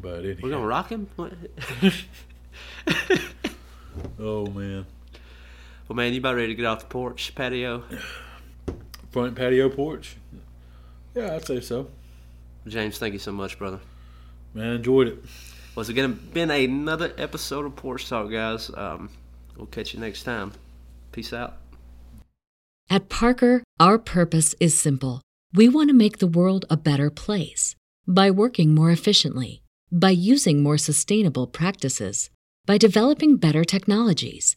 [0.00, 1.08] but We're gonna rock him.
[4.20, 4.86] Oh man,
[5.88, 7.82] well, man, you about ready to get off the porch patio?
[9.10, 10.16] front patio porch.
[11.14, 11.88] Yeah, I'd say so.
[12.66, 13.80] James, thank you so much, brother.
[14.54, 15.24] Man, enjoyed it.
[15.74, 18.70] Well, it's again been another episode of Porch Talk, guys.
[18.74, 19.10] Um,
[19.56, 20.52] we'll catch you next time.
[21.12, 21.56] Peace out.
[22.90, 25.22] At Parker, our purpose is simple.
[25.54, 27.74] We want to make the world a better place
[28.06, 32.30] by working more efficiently, by using more sustainable practices,
[32.66, 34.56] by developing better technologies.